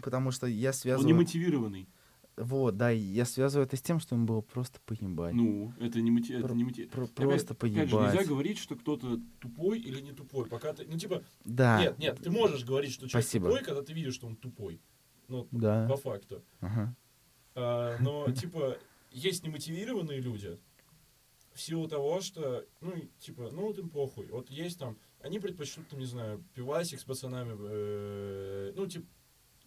[0.02, 1.10] потому что я связываю...
[1.10, 1.88] Он не мотивированный.
[2.36, 5.32] Вот, да, я связываю это с тем, что ему было просто поебать.
[5.32, 6.44] Ну, это не мотив...
[6.44, 6.90] это не мотив...
[6.90, 7.92] Про- просто опять, поебать.
[7.92, 10.84] Опять же, нельзя говорить, что кто-то тупой или не тупой, пока ты...
[10.86, 11.22] Ну, типа...
[11.44, 11.80] Да.
[11.80, 13.48] Нет, нет, ты можешь говорить, что человек Спасибо.
[13.48, 14.82] тупой, когда ты видишь, что он тупой.
[15.28, 15.88] Ну, Да.
[15.88, 16.44] по факту.
[16.60, 16.94] Ага.
[17.56, 18.78] А, но, типа,
[19.10, 20.58] есть немотивированные люди
[21.54, 24.26] в силу того, что, ну, типа, ну, вот им похуй.
[24.26, 29.06] Вот есть там, они предпочтут, там, не знаю, пивасик с пацанами, э, ну, типа,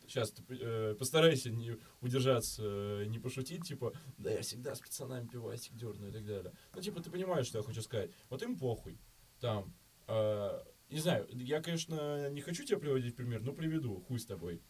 [0.07, 5.73] сейчас э, постарайся не удержаться, э, не пошутить, типа, да я всегда с пацанами пивасик
[5.73, 6.53] дерну и так далее.
[6.75, 8.11] Ну, типа, ты понимаешь, что я хочу сказать.
[8.29, 8.99] Вот им похуй.
[9.39, 9.73] Там,
[10.07, 14.27] э, не знаю, я, конечно, не хочу тебя приводить в пример, но приведу, хуй с
[14.27, 14.61] тобой.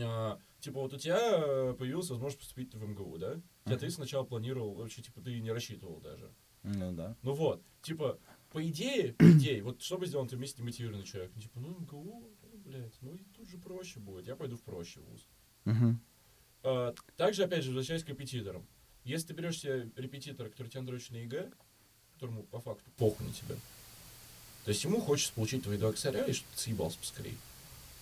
[0.00, 3.40] А, типа, вот у тебя появилась возможность поступить в МГУ, да?
[3.64, 6.32] Хотя ты сначала планировал, вообще, типа, ты не рассчитывал даже.
[6.62, 7.16] Ну да.
[7.22, 8.18] Ну вот, типа,
[8.50, 11.32] по идее, по идее, вот что бы сделал на твоем месте мотивированный человек?
[11.34, 14.26] Ну, типа, ну, МГУ, ну, блядь, ну, и тут же проще будет.
[14.26, 15.26] Я пойду в проще вуз.
[16.62, 18.66] А, также, опять же, возвращаясь к репетиторам.
[19.04, 21.52] Если ты берешь себе репетитора, который тебя дрочит на ЕГЭ,
[22.14, 23.54] которому по факту похуй на тебя,
[24.64, 27.36] то есть ему хочется получить твои два косаря и чтобы ты съебался поскорее.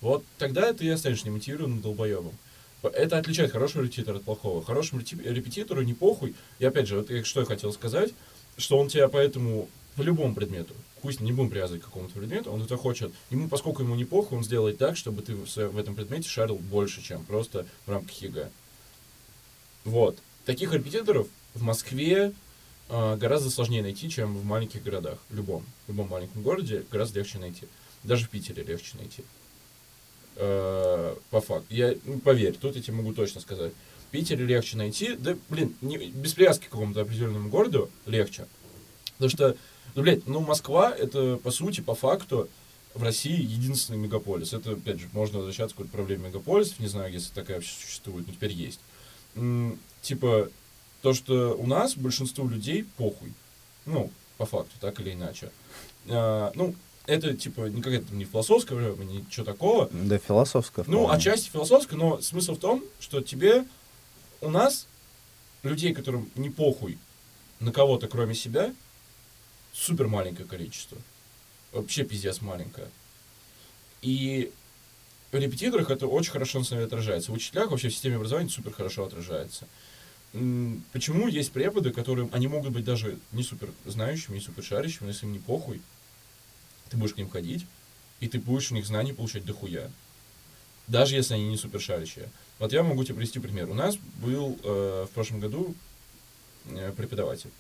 [0.05, 2.35] Вот тогда ты останешься немотивированным долбоебом.
[2.83, 4.63] Это отличает хорошего репетитора от плохого.
[4.63, 6.35] Хорошему репети- репетитору не похуй.
[6.59, 8.13] И опять же, вот что я хотел сказать,
[8.59, 12.63] что он тебя поэтому по любому предмету, пусть не будем привязывать к какому-то предмету, он
[12.63, 16.29] это хочет, ему, поскольку ему не похуй, он сделает так, чтобы ты в этом предмете
[16.29, 18.51] шарил больше, чем просто в рамках ЕГЭ.
[19.87, 20.19] Вот.
[20.45, 22.35] Таких репетиторов в Москве
[22.91, 25.19] э, гораздо сложнее найти, чем в маленьких городах.
[25.31, 25.65] В любом.
[25.87, 27.67] В любом маленьком городе гораздо легче найти.
[28.03, 29.25] Даже в Питере легче найти.
[30.37, 31.67] Э, по факту.
[31.71, 33.73] Я, ну, поверь, тут я тебе могу точно сказать.
[34.09, 35.15] В Питере легче найти.
[35.15, 38.47] Да, блин, не, без привязки к какому-то определенному городу легче.
[39.13, 39.57] Потому что,
[39.95, 42.49] ну, блядь, ну, Москва— это, по сути, по факту,
[42.95, 44.53] в России единственный мегаполис.
[44.53, 48.33] Это, опять же, можно возвращаться к проблеме мегаполисов, не знаю, если такая вообще существует, но
[48.33, 48.81] теперь есть.
[49.37, 50.49] М, типа,
[51.03, 53.33] то, что у нас большинству людей похуй.
[53.87, 55.51] Ну, по факту, так или иначе.
[56.09, 56.75] А, ну,
[57.07, 59.91] это, типа, не какая-то не философская проблема, ничего такого.
[59.93, 60.85] Да, философская.
[60.89, 61.19] Ну, вполне.
[61.19, 63.67] отчасти философская, но смысл в том, что тебе,
[64.41, 64.87] у нас,
[65.63, 66.99] людей, которым не похуй
[67.61, 68.75] на кого-то, кроме себя,
[69.73, 70.97] супер маленькое количество.
[71.73, 72.89] Вообще пиздец маленькое.
[74.01, 74.53] И
[75.33, 77.33] в репетиторах это очень хорошо на самом деле отражается.
[77.33, 79.67] В учителях вообще в системе образования супер хорошо отражается.
[80.33, 85.09] Почему есть преподы, которые, они могут быть даже не супер знающими, не супер шарящими, но
[85.09, 85.81] если им не похуй,
[86.91, 87.67] ты будешь к ним ходить,
[88.21, 89.91] и ты будешь у них знаний получать дохуя.
[90.87, 92.29] Даже если они не супер шарящие.
[92.59, 93.71] Вот я могу тебе привести пример.
[93.71, 95.75] У нас был э, в прошлом году
[96.67, 97.51] э, преподаватель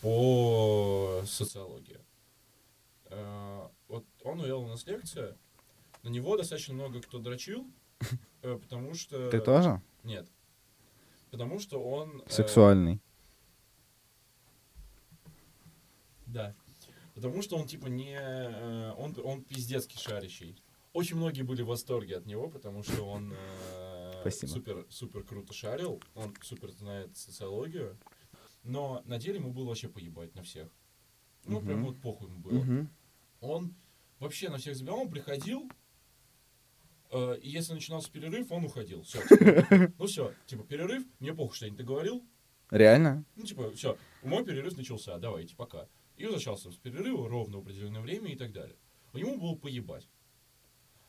[0.00, 1.98] по социологии.
[3.06, 5.34] Э, вот он вел у нас лекцию,
[6.02, 7.66] на него достаточно много кто дрочил,
[8.42, 9.30] э, потому что...
[9.30, 9.80] Ты тоже?
[10.04, 10.26] Нет.
[11.30, 12.22] Потому что он...
[12.26, 13.00] э, Сексуальный.
[16.26, 16.54] Да.
[17.18, 18.16] Потому что он типа не...
[18.16, 20.62] э, он, он пиздецкий шарящий.
[20.92, 23.34] Очень многие были в восторге от него, потому что он
[24.24, 27.98] э, супер, супер круто шарил, он супер знает социологию,
[28.62, 30.68] но на деле ему было вообще поебать на всех.
[31.44, 31.86] Ну, прям Мгм.
[31.86, 32.58] вот похуй ему было.
[32.62, 32.90] Мгм.
[33.40, 33.74] Он
[34.20, 35.68] вообще на всех забивал, он приходил,
[37.10, 39.02] э, и если начинался перерыв, он уходил.
[39.02, 39.20] Все,
[39.98, 42.24] ну все, типа перерыв, мне похуй, что я не договорил,
[42.70, 43.24] Реально?
[43.34, 45.88] ну, типа, все, мой перерыв начался, давайте, пока.
[46.18, 48.76] И возвращался с перерыва ровно в определенное время и так далее.
[49.12, 50.08] Но ему было поебать.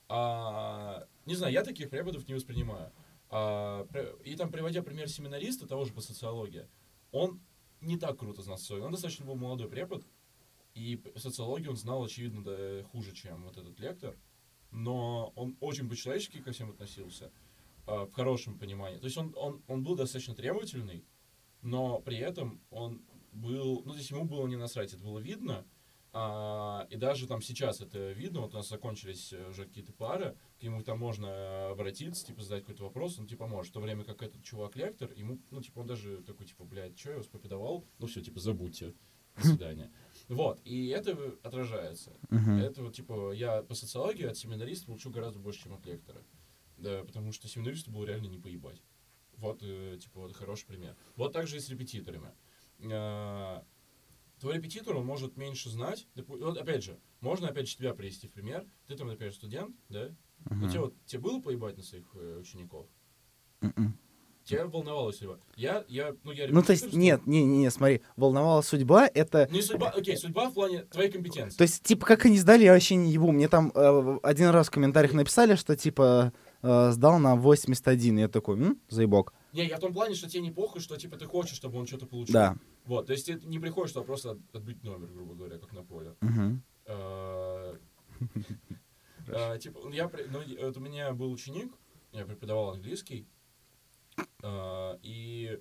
[0.07, 2.91] А, не знаю, я таких преподов не воспринимаю.
[3.29, 3.87] А,
[4.23, 6.67] и там, приводя пример семинариста, того же по социологии,
[7.11, 7.41] он
[7.81, 8.85] не так круто знал социологию.
[8.85, 10.05] Он достаточно был молодой препод,
[10.75, 14.15] и социологию он знал, очевидно, да, хуже, чем вот этот лектор.
[14.71, 17.31] Но он очень по-человечески ко всем относился,
[17.87, 18.99] а, в хорошем понимании.
[18.99, 21.03] То есть он, он, он был достаточно требовательный,
[21.61, 23.01] но при этом он
[23.31, 25.65] был, ну, здесь ему было не насрать, это было видно,
[26.11, 30.35] а, и даже там сейчас это видно, вот у нас закончились э, уже какие-то пары,
[30.59, 33.79] к нему там можно э, обратиться, типа, задать какой-то вопрос, он, типа, может, в то
[33.79, 37.27] время как этот чувак-лектор, ему, ну, типа, он даже такой, типа, блядь, что я вас
[37.27, 37.85] преподавал?
[37.99, 38.95] Ну, все, типа, забудьте,
[39.35, 39.91] до свидания.
[40.29, 42.17] Вот, и это отражается.
[42.29, 42.57] Мгм.
[42.57, 46.23] Это вот, типа, я по социологии от семинариста получу гораздо больше, чем от лектора.
[46.77, 48.81] Да, потому что семинаристу было реально не поебать.
[49.37, 50.95] Вот, э, типа, вот хороший пример.
[51.15, 52.31] Вот так же и с репетиторами.
[52.79, 53.61] Э,
[54.39, 56.07] Твой репетитор, он может меньше знать.
[56.15, 58.65] Вот опять же, можно опять же тебя привести в пример.
[58.87, 60.15] Ты там, например, студент, да?
[60.49, 60.69] Но Мгм.
[60.69, 62.87] тебе вот тебе было поебать на своих э, учеников?
[63.59, 63.97] Мгм.
[64.45, 65.39] Тебя волновалось либо?
[65.57, 69.47] Я, я, ну, я Ну, то есть, нет, не, не, не, смотри, волновала судьба, это...
[69.51, 71.57] Не судьба, окей, судьба в плане твоей компетенции.
[71.57, 73.31] То есть, типа, как они сдали, я вообще не ебу.
[73.31, 78.17] Мне там э, один раз в комментариях написали, что, типа, э, сдал на 81.
[78.17, 79.33] Я такой, м, заебок.
[79.53, 81.87] Не, я в том плане, что тебе не похуй, что типа ты хочешь, чтобы он
[81.87, 82.33] что-то получил.
[82.33, 82.57] Да.
[82.85, 85.83] Вот, то есть ты не приходишь, чтобы просто от- отбить номер, грубо говоря, как на
[85.83, 86.15] поле.
[86.85, 87.75] Э,
[89.27, 91.71] э, Типа, я, ну, вот у меня был ученик,
[92.11, 93.27] я преподавал английский,
[94.43, 95.59] э, и,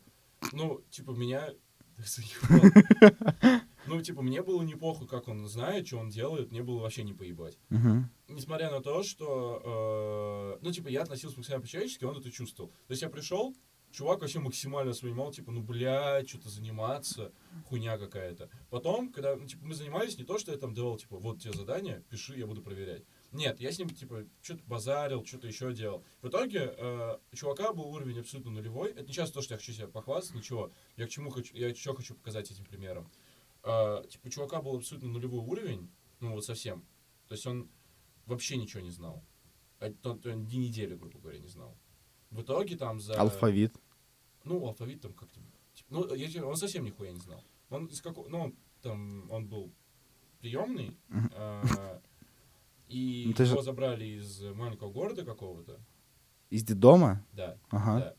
[0.53, 1.51] ну, типа, меня...
[3.87, 7.05] Ну, типа, мне было не похуй, как он знает, что он делает, мне было вообще
[7.05, 7.59] не поебать.
[7.71, 8.11] Мгм.
[8.29, 12.71] Несмотря на то, что, э, ну, типа, я относился максимально по-человечески, он это чувствовал.
[12.87, 13.55] То есть я пришел,
[13.91, 17.33] чувак вообще максимально воспринимал, типа, ну, блядь, что-то заниматься,
[17.67, 18.51] хуйня какая-то.
[18.71, 21.53] Потом, когда, ну, типа, мы занимались, не то, что я там делал, типа, вот тебе
[21.53, 23.05] задание, пиши, я буду проверять.
[23.33, 26.05] Нет, я с ним, типа, что-то базарил, что-то еще делал.
[26.23, 28.91] В итоге э, чувака был уровень абсолютно нулевой.
[28.91, 30.71] Это не часто то, что я хочу себя похвастаться, ничего.
[30.97, 33.11] Я к чему хочу, я что хочу показать этим примером.
[33.65, 36.87] Э, типа, чувака был абсолютно нулевой уровень, ну, вот совсем.
[37.27, 37.69] То есть он
[38.27, 39.23] вообще ничего не знал.
[40.03, 41.77] То- то ни недели, грубо говоря, не знал.
[42.31, 43.15] В итоге там за...
[43.15, 43.75] Алфавит.
[44.45, 45.41] Ну, алфавит там как-то...
[45.75, 47.43] типа, ну, я, он совсем нихуя не знал.
[47.71, 48.29] Он из какого...
[48.29, 49.73] Ну, он там, он был
[50.41, 50.97] приемный,
[51.35, 52.01] а,
[52.89, 55.81] и Ну, же- его забрали из маленького города какого-то,
[56.51, 57.25] Из детдома?
[57.33, 57.99] да, Ага.
[57.99, 58.15] да.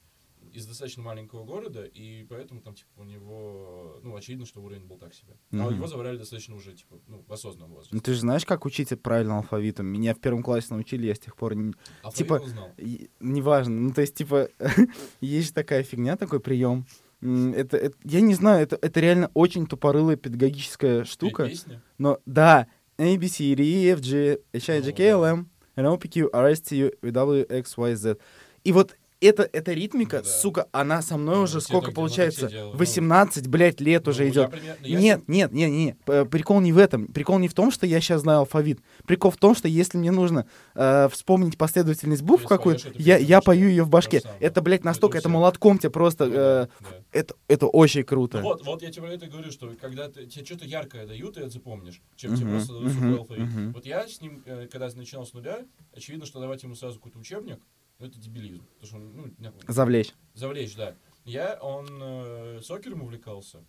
[0.53, 4.97] Из достаточно маленького города, и поэтому там, типа, у него, ну, очевидно, что уровень был
[4.97, 5.37] так себе.
[5.51, 5.75] А Мгм.
[5.75, 7.95] его забрали достаточно уже, типа, ну, в осознанном возрасте.
[7.95, 9.85] Ну, ты же знаешь, как учить правильно алфавитом?
[9.87, 11.55] Меня в первом классе научили, я с тех пор...
[11.55, 12.73] не- Алфавит типа, он знал.
[12.77, 13.73] И- Неважно.
[13.75, 14.49] Ну, то есть, типа,
[15.21, 16.85] есть же такая фигня, такой прием.
[17.21, 21.47] Это, это- я не знаю, это, это реально очень тупорылая педагогическая штука.
[21.49, 21.81] песни?
[21.97, 25.49] Но да, A, B, C, D, E, F, G, H, I, J, K, L, M,
[25.75, 28.17] N, O, P, Q, R, S, T, U, W, X, Y, Z.
[28.63, 30.29] И вот эта, эта ритмика, Ну да.
[30.29, 32.47] сука, она со мной Ну, уже сколько ну, получается?
[32.47, 32.73] делают.
[32.73, 34.51] Ну, 18, блядь, лет уже Ну, я идет.
[34.51, 35.97] примерно- я Нет, нет, нет, нет.
[36.05, 37.07] П- Прикол не в этом.
[37.07, 38.79] Прикол не в том, что я сейчас знаю алфавит.
[39.05, 40.45] Прикол в том, что если мне нужно
[40.75, 44.21] э, вспомнить последовательность букв какую-то, это я, я пою ее в башке.
[44.21, 44.39] Самое.
[44.41, 46.25] Это, блядь, настолько, это молотком тебе просто...
[46.25, 46.87] Ну, э, да, да.
[47.11, 48.37] это, это очень круто.
[48.39, 51.35] Ну Вот, вот я тебе про это говорю, что когда ты- тебе что-то яркое дают,
[51.35, 53.43] ты это запомнишь, чем тебе Мгм, просто дадут сухой алфавит.
[53.43, 53.71] мгм.
[53.73, 55.59] Вот я с ним, э, когда начинал с нуля,
[55.93, 57.59] очевидно, что давать ему сразу какой-то учебник,
[57.99, 58.63] ну, это дебилизм.
[58.79, 60.13] Потому что он, ну, не- Завлечь.
[60.33, 60.95] завлечь, да.
[61.25, 63.63] Я, он э, сокером увлекался.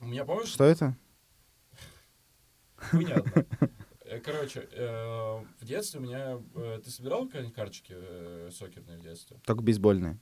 [0.00, 0.96] У меня, помнишь, Что это?
[2.90, 3.46] Понятно.
[4.06, 6.38] Э, Короче, э, в детстве у меня...
[6.56, 9.40] э, Ты собирал какие-нибудь карточки э, сокерные в детстве?
[9.46, 10.20] Только бейсбольные.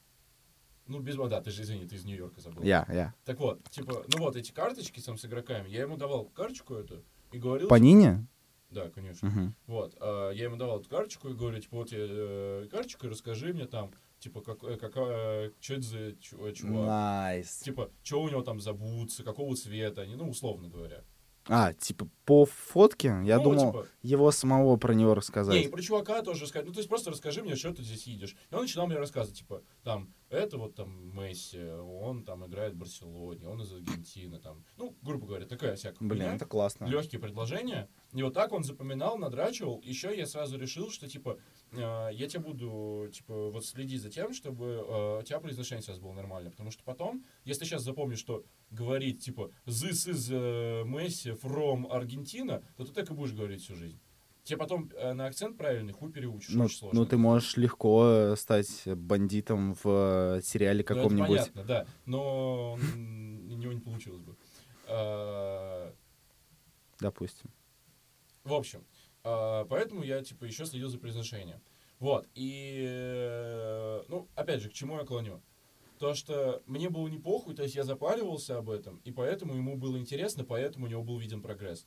[0.86, 1.16] Ну, без...
[1.16, 2.62] Да, ты же, извини, ты из Нью-Йорка забыл.
[2.62, 3.12] Я, я.
[3.24, 7.02] Так вот, типа, ну вот эти карточки самые с игроками, я ему давал карточку эту
[7.32, 7.66] и говорил...
[7.66, 8.24] Panini?
[8.72, 9.28] Да, конечно.
[9.28, 9.54] Мгм.
[9.66, 13.10] Вот, а, я ему давал эту карточку и говорю, типа, вот я э, карточку, и
[13.10, 16.14] расскажи мне там, типа, как, э, какая, что это за э,
[16.52, 16.86] чувак.
[16.86, 17.58] Nice.
[17.58, 21.04] Типа, что у него там за бутсы, какого цвета они, ну, условно говоря.
[21.48, 23.08] А, типа, по фотке?
[23.24, 25.70] Я Ну, думал, типа, его самого про него Не, и рассказать.
[25.72, 26.66] про чувака тоже рассказать.
[26.68, 28.36] Ну, то есть просто расскажи мне, что ты здесь едешь.
[28.50, 32.76] И он начинал мне рассказывать, типа, там, это вот там Месси, он там играет в
[32.76, 36.34] Барселоне, он из Аргентины, там, ну, грубо говоря, такая всякая Блин, хуйня.
[36.36, 36.84] это классно.
[36.86, 37.88] легкие предложения.
[38.12, 39.80] И вот так он запоминал, надрачивал.
[39.82, 41.38] Еще я сразу решил, что, типа,
[41.80, 46.12] я тебе буду, типа, вот следить за тем, чтобы э, у тебя произношение сейчас было
[46.12, 46.50] нормально.
[46.50, 52.62] Потому что потом, если сейчас запомнишь, что говорить, типа, this is э, Messi from Аргентина,
[52.76, 53.98] то ты так и будешь говорить всю жизнь.
[54.44, 56.54] Тебе потом э, на акцент правильный хуй переучишь.
[56.54, 57.00] Ну, очень сложно.
[57.00, 61.28] ну, ты можешь легко э, стать бандитом в сериале Ну, каком-нибудь.
[61.28, 61.86] понятно, да.
[62.06, 64.36] Но у него не получилось бы.
[64.88, 65.92] Э,
[67.00, 67.50] Допустим.
[68.44, 68.84] В общем,
[69.24, 71.60] а, поэтому я, типа, еще следил за произношением.
[71.98, 75.40] Вот, и, э, ну, опять же, к чему я клоню?
[76.00, 79.76] То, что мне было не похуй, то есть я запаривался об этом, и поэтому ему
[79.76, 81.86] было интересно, поэтому у него был виден прогресс.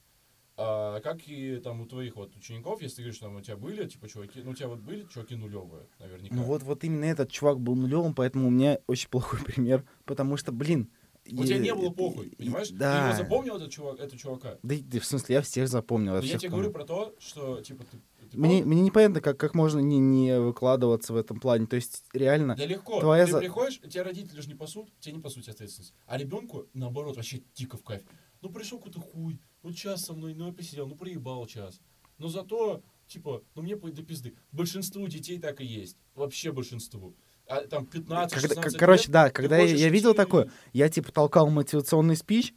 [0.56, 3.86] А, как и там у твоих вот учеников, если ты говоришь, там у тебя были,
[3.86, 6.34] типа, чуваки, ну, у тебя вот были чуваки нулевые, наверняка.
[6.34, 10.38] Ну вот, вот именно этот чувак был нулевым, поэтому у меня очень плохой пример, потому
[10.38, 10.90] что, блин...
[11.32, 12.68] У тебя е- не было и- похуй, и- понимаешь?
[12.70, 13.08] Ты Да.
[13.10, 14.58] его запомнил, этот чувак, этого чувака?
[14.62, 16.12] Да, и- да, в смысле, я всех запомнил.
[16.14, 16.64] Я я всех тебе помню.
[16.70, 17.98] говорю про то, что, типа, ты...
[18.30, 21.66] ты Мне, мне непонятно, как, как можно не, не выкладываться в этом плане.
[21.68, 23.00] То есть, реально, Да легко.
[23.00, 25.94] Твоя ты за- приходишь, тебя родители же не пасут, тебе не пасут ответственность.
[26.06, 28.04] А ребенку, наоборот, вообще дико в кайф.
[28.42, 31.80] Ну, пришел какой-то хуй, ну, час со мной, ну, я посидел, ну, проебал час.
[32.20, 34.36] Но зато, типа, ну, мне до пизды.
[34.52, 35.98] Большинству детей так и есть.
[36.14, 37.16] Вообще большинству.
[37.48, 40.90] А там 15 когда, 16 к- короче, лет, да, когда я, я видел такое, я,
[40.90, 42.54] типа, толкал мотивационный спич,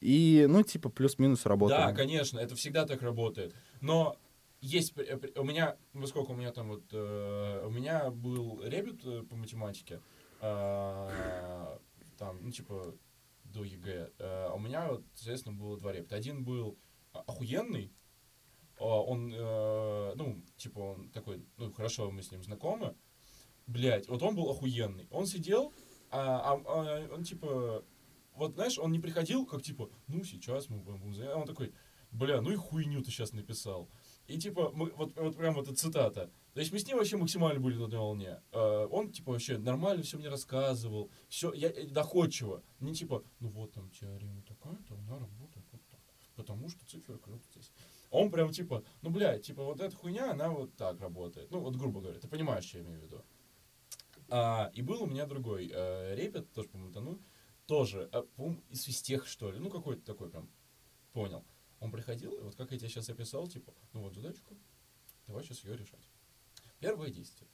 [0.00, 1.86] и, ну, типа, плюс-минус работало.
[1.86, 3.54] Да, конечно, это всегда так работает.
[3.80, 4.16] Но
[4.60, 4.94] есть
[5.36, 9.34] у меня, во сколько у меня там вот, э, у меня был ребют э, по
[9.36, 10.00] математике,
[10.40, 11.78] э,
[12.18, 12.94] там, ну, типа,
[13.44, 14.10] до ЕГЭ.
[14.18, 16.16] Э, а у меня, вот, соответственно, было два ребята.
[16.16, 16.78] Один был
[17.12, 17.92] а- охуенный,
[18.78, 22.94] он, э, ну, типа, он такой, ну, хорошо, мы с ним знакомы.
[23.68, 25.06] Блять, вот он был охуенный.
[25.10, 25.74] Он сидел,
[26.10, 27.84] а, а- а он, типа,
[28.34, 31.02] вот, знаешь, он не приходил, как, типа, ну, сейчас мы будем.
[31.30, 31.74] А Он такой,
[32.10, 33.90] бля, ну и хуйню ты сейчас написал.
[34.26, 36.30] И, типа, мы, вот, вот прям вот эта цитата.
[36.54, 38.40] То есть мы с ним вообще максимально были на одной волне.
[38.52, 41.10] Э, он, типа, вообще нормально все мне рассказывал.
[41.28, 42.62] Все, я э, доходчиво.
[42.80, 46.00] Не типа, ну вот там теорема такая-то, она работает вот так.
[46.36, 47.70] Потому что циферка вот здесь.
[48.10, 51.50] Он прям типа, ну, блядь, типа, вот эта хуйня, она вот так работает.
[51.50, 53.24] Ну, вот грубо говоря, ты понимаешь, что я имею в виду.
[54.28, 57.22] А, и был у меня другой э, репет, тоже, по-моему, тону,
[57.66, 60.50] тоже, а, по-моему, из физтех, что ли, ну, какой-то такой прям,
[61.12, 61.44] понял.
[61.80, 64.56] Он приходил, и вот как я тебе сейчас описал, типа, ну, вот задачку,
[65.26, 66.10] давай сейчас ее решать.
[66.80, 67.48] Первое действие.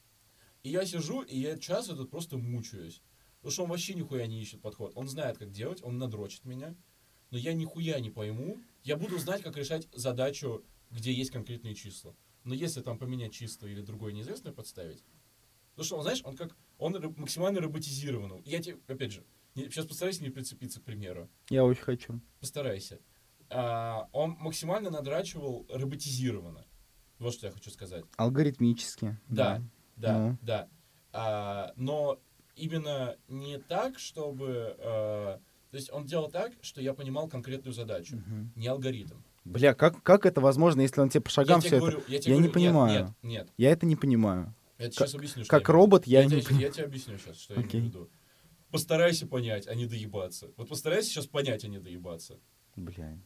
[0.63, 3.03] И я сижу, и я час этот просто мучаюсь.
[3.37, 4.93] Потому что он вообще нихуя не ищет подход.
[4.95, 6.75] Он знает, как делать, он надрочит меня,
[7.31, 8.59] но я нихуя не пойму.
[8.83, 12.17] Я буду знать, как решать задачу, где есть конкретные числа.
[12.45, 15.05] Но если там поменять числа или другое неизвестное подставить,
[15.77, 18.41] ну что, он, знаешь, он как, он максимально роботизирован.
[18.45, 21.29] Я тебе, опять же, не- сейчас постарайся не прицепиться к примеру.
[21.51, 22.21] Я очень хочу.
[22.41, 22.99] Постарайся.
[23.51, 26.65] А, он максимально надрачивал роботизированно.
[27.19, 28.05] Вот что я хочу сказать.
[28.17, 29.17] Алгоритмически.
[29.29, 29.63] Да,
[29.97, 30.39] да, Ну.
[30.43, 30.69] да.
[31.13, 32.19] А, но
[32.57, 34.75] именно не так, чтобы...
[34.79, 35.39] э,
[35.71, 38.53] то есть он делал так, что я понимал конкретную задачу, Мгм.
[38.57, 39.19] не алгоритм.
[39.45, 41.87] Бля, как, как это возможно, если он тебе по шагам я все тебе это...
[41.87, 43.05] говорю, я, тебе я не говорю, нет, понимаю.
[43.05, 44.55] Нет, нет, Я это не понимаю.
[44.79, 47.19] Я тебе сейчас объясню, что Как я робот я, я, не тебе, я тебе объясню
[47.19, 47.81] сейчас, что я Окей.
[47.81, 48.11] имею в виду.
[48.71, 50.51] Постарайся понять, а не доебаться.
[50.57, 52.41] Вот постарайся сейчас понять, а не доебаться.
[52.77, 53.19] Бля.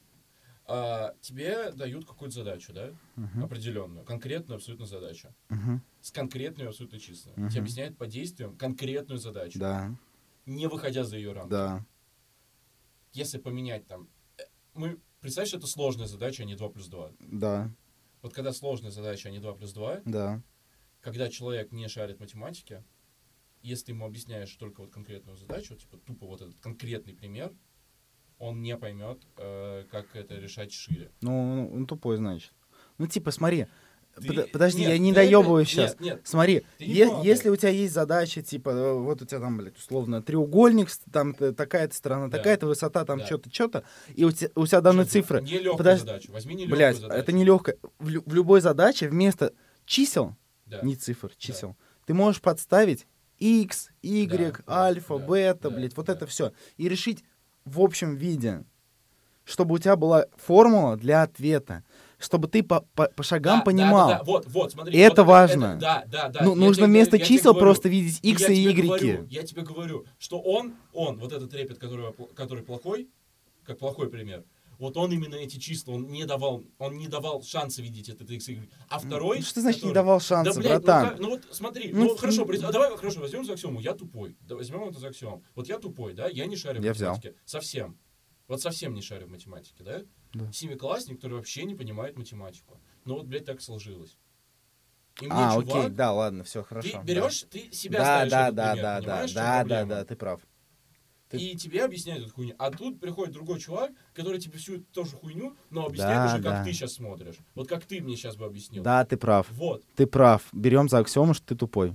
[0.66, 2.92] А, тебе дают какую-то задачу, да?
[3.16, 3.44] Мгм.
[3.44, 5.34] Определенную, конкретную абсолютно задачу.
[5.48, 5.82] Мгм.
[6.02, 7.40] С конкретной абсолютно числами.
[7.40, 7.48] Мгм.
[7.48, 9.94] Тебе объясняют по действиям конкретную задачу, Да,
[10.44, 11.50] не выходя за ее рамки.
[11.50, 11.86] да.
[13.12, 14.10] Если поменять там...
[14.36, 14.42] э,
[14.74, 17.12] Мы, представь, что это сложная задача, а не 2 плюс 2.
[17.20, 17.70] Да,
[18.20, 20.42] Вот когда сложная задача, а не 2 плюс 2, да.
[21.00, 22.84] Когда человек не шарит в математике,
[23.62, 27.52] если ему объясняешь только вот конкретную задачу, типа тупо вот этот конкретный пример,
[28.38, 31.10] он не поймет, э, как это решать шире.
[31.20, 32.52] Ну, он, он тупой, значит.
[32.98, 33.66] Ну, типа, смотри.
[34.20, 35.92] Ты- Под- подожди, нет, я не доебываю сейчас.
[35.92, 39.56] Нет, нет, Смотри, е- если у тебя есть задача, типа, э, вот у тебя там,
[39.58, 42.38] блядь, условно, треугольник, там такая-то сторона, Да.
[42.38, 43.26] такая-то высота, там Да.
[43.26, 43.84] что-то, что-то,
[44.16, 45.42] и у тебя, у тебя данные Сейчас, цифры.
[45.42, 46.00] Не легкую Подожди.
[46.06, 46.32] задачу.
[46.32, 47.20] Возьми не легкую Блядь, задачу.
[47.20, 47.72] это не легко.
[48.00, 49.52] В, лю- в любой задаче вместо
[49.84, 50.34] чисел,
[50.68, 50.80] Да.
[50.82, 53.06] не цифр, чисел, ты можешь подставить
[53.38, 56.12] x, y, Да, да, альфа, да, бета, да, блядь, вот да.
[56.12, 56.52] это все.
[56.76, 57.24] И решить
[57.64, 58.64] в общем виде,
[59.44, 61.84] чтобы у тебя была формула для ответа,
[62.18, 64.08] чтобы ты по, по, по шагам Да, понимал.
[64.08, 64.24] Да, да, да.
[64.24, 64.98] Вот, вот, смотри.
[64.98, 65.76] Это вот важно.
[65.80, 66.42] да, да, да.
[66.42, 68.86] Ну, Я нужно тебе вместо я чисел говорю, просто видеть x и y.
[68.86, 73.08] говорю, я тебе говорю, что он, он, вот этот репет, который, который плохой,
[73.64, 74.44] как плохой пример,
[74.78, 78.48] вот он именно эти числа, он не давал, он не давал шанса видеть этот x,
[78.48, 78.68] y.
[78.88, 79.38] А второй...
[79.38, 81.08] Ну, что значит не который- давал Да, шанса, блядь, ну, братан?
[81.08, 83.80] как- ну вот смотри, Ну, ну, хорошо, ну, приз- а давай хорошо, возьмем за аксиому,
[83.80, 85.42] я тупой, да, возьмем это за аксиому.
[85.54, 87.14] Вот я тупой, да, я не шарю в Я взял.
[87.14, 87.98] математике, совсем.
[88.46, 90.02] Вот совсем не шарю в математике, да?
[90.32, 90.50] Да.
[90.52, 92.80] Семиклассник, который вообще не понимает математику.
[93.04, 94.16] Ну вот, блядь, так сложилось.
[95.20, 96.88] И мне А, чувак, окей, да, ладно, все, хорошо.
[96.88, 97.02] ты да.
[97.02, 99.88] берешь, ты себя да, ставишь да, да, пример, да, да, в да, да, проблема?
[99.90, 100.40] да, ты прав.
[101.28, 102.54] Ты- И тебе объясняют эту хуйню.
[102.58, 106.42] А тут приходит другой чувак, который тебе всю эту тоже хуйню, но объясняет Да, уже,
[106.42, 106.64] как да.
[106.64, 107.36] ты сейчас смотришь.
[107.54, 108.82] Вот как ты мне сейчас бы объяснил.
[108.82, 109.46] Да, ты прав.
[109.50, 109.84] Вот.
[109.94, 110.42] Ты прав.
[110.52, 111.94] Берем за аксиому, что ты тупой.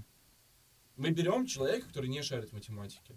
[0.98, 3.16] Мы берем человека, который не шарит в математике.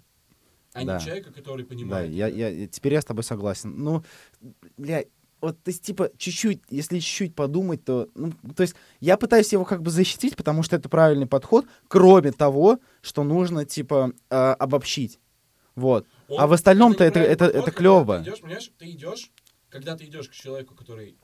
[0.73, 0.99] А Да.
[0.99, 2.11] не человека, который Да, понимает.
[2.13, 3.75] я, я, я- теперь я с тобой согласен.
[3.77, 4.03] Ну,
[4.79, 5.05] бля,
[5.43, 9.65] вот, то есть, типа, чуть-чуть, если чуть-чуть подумать, то, ну, то есть, я пытаюсь его
[9.67, 15.19] как бы защитить, потому что это правильный подход, кроме того, что нужно, типа, э, обобщить.
[15.77, 16.07] Вот.
[16.29, 18.17] Он- а в остальном-то это- это- это когда клёво.
[18.19, 19.31] Ты идешь, понимаешь, ты идешь,
[19.69, 21.17] когда ты идешь к человеку, который...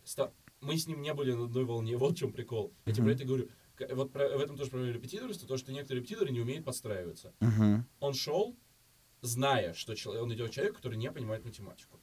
[0.61, 2.73] Мы с ним не были на одной волне, вот в чем прикол.
[2.87, 3.49] Я тебе про это говорю.
[3.75, 7.33] К- Вот про- в этом тоже проблема репетиторства, то, что некоторые репетиторы не умеют подстраиваться.
[7.41, 7.85] Мгм.
[8.01, 8.55] Он шел,
[9.23, 11.99] зная, что чело- он идет человек, который не понимает математику.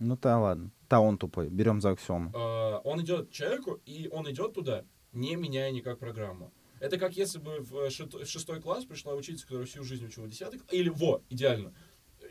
[0.00, 0.70] Ну, да, ладно.
[0.90, 1.48] Да, он тупой.
[1.48, 2.30] Берем за аксиому.
[2.34, 6.50] Э, Он идет к человеку, и он идет туда, не меняя никак программу.
[6.84, 10.28] Это как если бы в шестой, в шестой класс пришла учительница, которая всю жизнь учила
[10.28, 11.72] десятый, к- или во, идеально,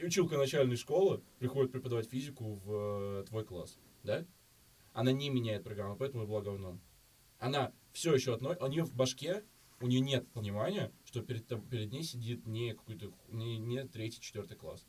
[0.03, 4.25] училка начальной школы приходит преподавать физику в э, твой класс, да?
[4.93, 6.79] Она не меняет программу, поэтому и была говном.
[7.39, 9.43] Она все еще одной, у нее в башке,
[9.81, 14.55] у нее нет понимания, что перед, перед ней сидит не какой-то, не, не третий, четвертый
[14.55, 14.85] класс.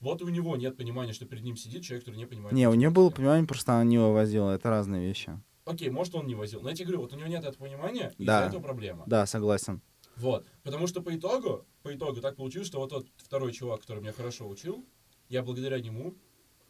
[0.00, 2.54] Вот у него нет понимания, что перед ним сидит человек, который не понимает.
[2.54, 4.52] Не, у нее было понимание, просто она не вывозила.
[4.52, 5.38] Это разные вещи.
[5.64, 6.60] Окей, может, он не возил.
[6.60, 8.40] Но я тебе говорю, вот у него нет этого понимания, и Да.
[8.40, 9.04] из-за этого проблема.
[9.06, 9.80] Да, согласен.
[10.16, 10.46] Вот.
[10.62, 14.12] Потому что по итогу, по итогу так получилось, что вот тот второй чувак, который меня
[14.12, 14.84] хорошо учил,
[15.28, 16.14] я благодаря нему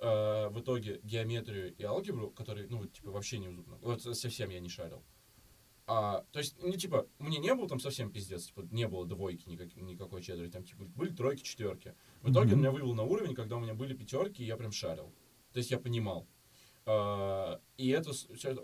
[0.00, 3.78] э, в итоге геометрию и алгебру, который, ну, типа, вообще не зубно.
[3.80, 5.02] Вот совсем я не шарил.
[5.86, 9.48] А, то есть, не типа, мне не было там совсем пиздец, типа, не было двойки
[9.48, 11.94] никак, никакой четверти, там, типа, были тройки, четверки.
[12.22, 12.54] В итоге Мгм.
[12.54, 15.12] он меня вывел на уровень, когда у меня были пятерки, и я прям шарил.
[15.52, 16.26] То есть я понимал.
[16.86, 18.10] А, и это,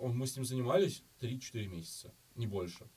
[0.03, 2.89] мы с ним занимались 3-4 месяца, не больше.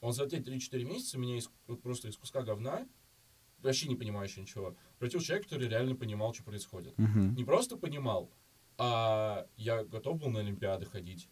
[0.00, 2.88] Он за эти 3-4 месяца меня из- вот просто из куска говна,
[3.58, 6.96] вообще не понимающий ничего, превратил в человека, который реально понимал, что происходит.
[6.98, 7.34] Мгм.
[7.34, 8.30] Не просто понимал,
[8.78, 11.28] а я готов был на Олимпиады ходить.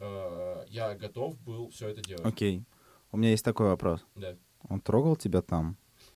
[0.00, 2.24] А, я готов был все это делать.
[2.26, 2.64] Окей.
[3.12, 4.04] У меня есть такой вопрос.
[4.16, 4.36] Да.
[4.68, 5.76] Он трогал тебя там?